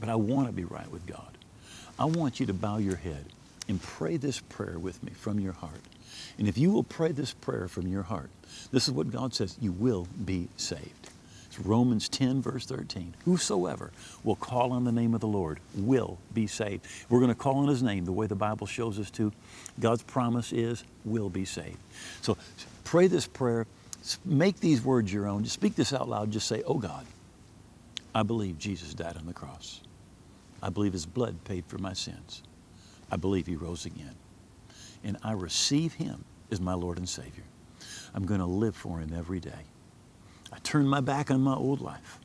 but 0.00 0.08
I 0.08 0.14
want 0.14 0.48
to 0.48 0.52
be 0.52 0.64
right 0.64 0.90
with 0.90 1.06
God. 1.06 1.36
I 1.98 2.06
want 2.06 2.40
you 2.40 2.46
to 2.46 2.54
bow 2.54 2.78
your 2.78 2.96
head 2.96 3.26
and 3.68 3.80
pray 3.82 4.16
this 4.16 4.40
prayer 4.40 4.78
with 4.78 5.02
me 5.02 5.12
from 5.12 5.38
your 5.38 5.52
heart. 5.52 5.82
And 6.38 6.48
if 6.48 6.56
you 6.56 6.72
will 6.72 6.84
pray 6.84 7.12
this 7.12 7.34
prayer 7.34 7.68
from 7.68 7.86
your 7.86 8.04
heart, 8.04 8.30
this 8.72 8.88
is 8.88 8.94
what 8.94 9.10
God 9.10 9.34
says 9.34 9.56
you 9.60 9.72
will 9.72 10.08
be 10.24 10.48
saved. 10.56 11.10
Romans 11.64 12.08
10, 12.08 12.42
verse 12.42 12.66
13. 12.66 13.14
Whosoever 13.24 13.90
will 14.24 14.36
call 14.36 14.72
on 14.72 14.84
the 14.84 14.92
name 14.92 15.14
of 15.14 15.20
the 15.20 15.26
Lord 15.26 15.60
will 15.74 16.18
be 16.34 16.46
saved. 16.46 16.86
We're 17.08 17.20
going 17.20 17.30
to 17.30 17.34
call 17.34 17.58
on 17.58 17.68
his 17.68 17.82
name 17.82 18.04
the 18.04 18.12
way 18.12 18.26
the 18.26 18.34
Bible 18.34 18.66
shows 18.66 18.98
us 18.98 19.10
to. 19.12 19.32
God's 19.80 20.02
promise 20.02 20.52
is, 20.52 20.84
will 21.04 21.28
be 21.28 21.44
saved. 21.44 21.78
So 22.22 22.36
pray 22.84 23.06
this 23.06 23.26
prayer. 23.26 23.66
Make 24.24 24.60
these 24.60 24.82
words 24.82 25.12
your 25.12 25.26
own. 25.26 25.44
Just 25.44 25.54
speak 25.54 25.74
this 25.74 25.92
out 25.92 26.08
loud. 26.08 26.30
Just 26.30 26.46
say, 26.46 26.62
Oh 26.66 26.78
God, 26.78 27.04
I 28.14 28.22
believe 28.22 28.58
Jesus 28.58 28.94
died 28.94 29.16
on 29.16 29.26
the 29.26 29.34
cross. 29.34 29.80
I 30.62 30.70
believe 30.70 30.92
his 30.92 31.06
blood 31.06 31.44
paid 31.44 31.64
for 31.66 31.78
my 31.78 31.92
sins. 31.92 32.42
I 33.10 33.16
believe 33.16 33.46
he 33.46 33.56
rose 33.56 33.86
again. 33.86 34.14
And 35.04 35.16
I 35.22 35.32
receive 35.32 35.94
him 35.94 36.24
as 36.50 36.60
my 36.60 36.74
Lord 36.74 36.98
and 36.98 37.08
Savior. 37.08 37.44
I'm 38.14 38.26
going 38.26 38.40
to 38.40 38.46
live 38.46 38.74
for 38.74 38.98
him 38.98 39.12
every 39.16 39.40
day. 39.40 39.66
I 40.52 40.58
turn 40.58 40.86
my 40.86 41.00
back 41.00 41.30
on 41.30 41.40
my 41.40 41.54
old 41.54 41.80
life. 41.80 42.18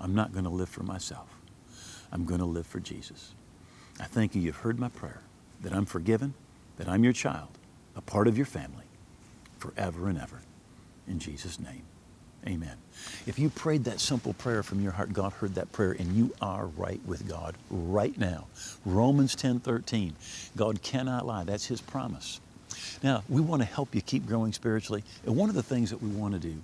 I'm 0.00 0.14
not 0.14 0.32
going 0.32 0.44
to 0.44 0.50
live 0.50 0.68
for 0.68 0.82
myself. 0.82 1.28
I'm 2.12 2.24
going 2.24 2.40
to 2.40 2.46
live 2.46 2.66
for 2.66 2.80
Jesus. 2.80 3.34
I 4.00 4.04
thank 4.04 4.34
you, 4.34 4.40
you've 4.40 4.56
heard 4.56 4.78
my 4.78 4.88
prayer, 4.88 5.20
that 5.62 5.72
I'm 5.72 5.84
forgiven, 5.84 6.34
that 6.78 6.88
I'm 6.88 7.04
your 7.04 7.12
child, 7.12 7.48
a 7.94 8.00
part 8.00 8.26
of 8.26 8.36
your 8.36 8.46
family, 8.46 8.86
forever 9.58 10.08
and 10.08 10.18
ever. 10.18 10.40
In 11.06 11.18
Jesus' 11.18 11.60
name, 11.60 11.82
amen. 12.46 12.76
If 13.26 13.38
you 13.38 13.50
prayed 13.50 13.84
that 13.84 14.00
simple 14.00 14.32
prayer 14.32 14.62
from 14.62 14.80
your 14.80 14.92
heart, 14.92 15.12
God 15.12 15.32
heard 15.32 15.54
that 15.56 15.70
prayer, 15.72 15.92
and 15.92 16.16
you 16.16 16.32
are 16.40 16.66
right 16.66 17.00
with 17.04 17.28
God 17.28 17.56
right 17.70 18.16
now. 18.16 18.46
Romans 18.86 19.34
10 19.34 19.60
13. 19.60 20.16
God 20.56 20.82
cannot 20.82 21.26
lie. 21.26 21.44
That's 21.44 21.66
His 21.66 21.80
promise. 21.80 22.40
Now, 23.02 23.22
we 23.28 23.40
want 23.40 23.62
to 23.62 23.66
help 23.66 23.94
you 23.94 24.02
keep 24.02 24.26
growing 24.26 24.52
spiritually. 24.52 25.02
And 25.24 25.36
one 25.36 25.48
of 25.48 25.54
the 25.54 25.62
things 25.62 25.90
that 25.90 26.02
we 26.02 26.08
want 26.10 26.34
to 26.34 26.40
do 26.40 26.54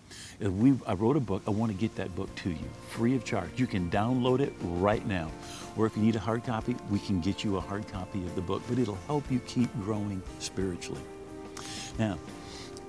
is 0.40 0.50
we, 0.50 0.74
I 0.86 0.94
wrote 0.94 1.16
a 1.16 1.20
book. 1.20 1.42
I 1.46 1.50
want 1.50 1.72
to 1.72 1.78
get 1.78 1.94
that 1.96 2.14
book 2.14 2.34
to 2.36 2.50
you 2.50 2.68
free 2.90 3.14
of 3.16 3.24
charge. 3.24 3.50
You 3.56 3.66
can 3.66 3.90
download 3.90 4.40
it 4.40 4.52
right 4.60 5.06
now. 5.06 5.30
Or 5.76 5.86
if 5.86 5.96
you 5.96 6.02
need 6.02 6.16
a 6.16 6.20
hard 6.20 6.44
copy, 6.44 6.76
we 6.90 6.98
can 6.98 7.20
get 7.20 7.44
you 7.44 7.56
a 7.56 7.60
hard 7.60 7.86
copy 7.88 8.18
of 8.24 8.34
the 8.34 8.40
book, 8.40 8.62
but 8.68 8.78
it'll 8.78 8.98
help 9.06 9.30
you 9.30 9.40
keep 9.40 9.72
growing 9.80 10.22
spiritually. 10.38 11.02
Now, 11.98 12.18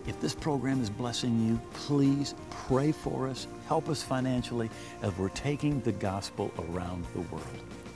if 0.07 0.19
this 0.21 0.33
program 0.33 0.81
is 0.81 0.89
blessing 0.89 1.45
you, 1.45 1.59
please 1.73 2.33
pray 2.49 2.93
for 2.93 3.27
us, 3.27 3.47
help 3.67 3.89
us 3.89 4.01
financially 4.01 4.69
as 5.01 5.15
we're 5.17 5.29
taking 5.29 5.81
the 5.81 5.91
gospel 5.91 6.51
around 6.69 7.05
the 7.13 7.21
world. 7.21 7.45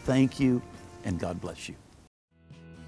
Thank 0.03 0.39
you, 0.39 0.61
and 1.05 1.17
God 1.19 1.39
bless 1.39 1.69
you. 1.69 1.75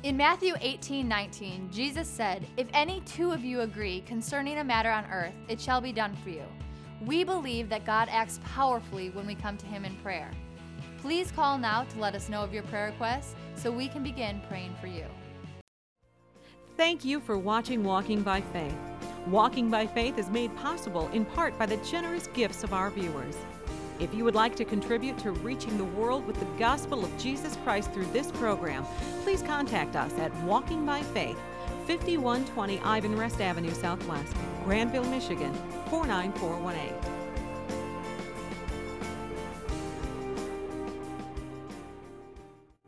In 0.04 0.18
Matthew 0.18 0.54
18 0.60 1.08
19, 1.08 1.70
Jesus 1.72 2.10
said, 2.10 2.46
If 2.58 2.68
any 2.74 3.00
two 3.06 3.32
of 3.32 3.46
you 3.46 3.62
agree 3.62 4.02
concerning 4.02 4.58
a 4.58 4.64
matter 4.64 4.92
on 4.92 5.06
earth, 5.06 5.34
it 5.48 5.62
shall 5.62 5.80
be 5.80 5.94
done 5.94 6.14
for 6.22 6.30
you. 6.30 6.44
We 7.06 7.24
believe 7.24 7.70
that 7.70 7.86
God 7.86 8.10
acts 8.12 8.42
powerfully 8.44 9.12
when 9.12 9.26
we 9.26 9.34
come 9.34 9.56
to 9.56 9.66
Him 9.66 9.86
in 9.86 9.96
prayer. 9.98 10.30
Please 10.98 11.32
call 11.32 11.58
now 11.58 11.86
to 11.86 12.00
let 12.00 12.16
us 12.16 12.28
know 12.28 12.44
of 12.44 12.54
your 12.54 12.64
prayer 12.64 12.88
requests 12.88 13.34
so 13.56 13.72
we 13.72 13.88
can 13.88 14.04
begin 14.04 14.42
praying 14.50 14.76
for 14.82 14.88
you. 14.88 15.06
Thank 16.76 17.06
you 17.06 17.22
for 17.22 17.38
watching 17.38 17.82
Walking 17.82 18.24
by 18.24 18.42
Faith. 18.42 18.76
Walking 19.28 19.70
by 19.70 19.88
Faith 19.88 20.18
is 20.18 20.30
made 20.30 20.54
possible 20.58 21.08
in 21.14 21.24
part 21.24 21.58
by 21.58 21.66
the 21.66 21.78
generous 21.78 22.28
gifts 22.28 22.66
of 22.66 22.74
our 22.74 22.90
viewers. 22.90 23.38
If 24.00 24.14
you 24.14 24.24
would 24.24 24.36
like 24.36 24.56
to 24.56 24.66
contribute 24.66 25.18
to 25.20 25.32
reaching 25.32 25.78
the 25.78 25.84
world 25.84 26.26
with 26.26 26.40
the 26.40 26.48
gospel 26.58 27.04
of 27.04 27.18
Jesus 27.18 27.58
Christ 27.64 27.92
through 27.92 28.06
this 28.08 28.32
program, 28.32 28.86
please 29.24 29.42
contact 29.42 29.96
us 29.96 30.14
at 30.18 30.34
Walking 30.44 30.86
by 30.86 31.02
Faith, 31.02 31.38
5120 31.88 32.80
Ivanrest 32.80 33.40
Avenue 33.40 33.74
Southwest, 33.74 34.34
Grandville, 34.66 35.06
Michigan, 35.06 35.54
49418. 35.90 37.13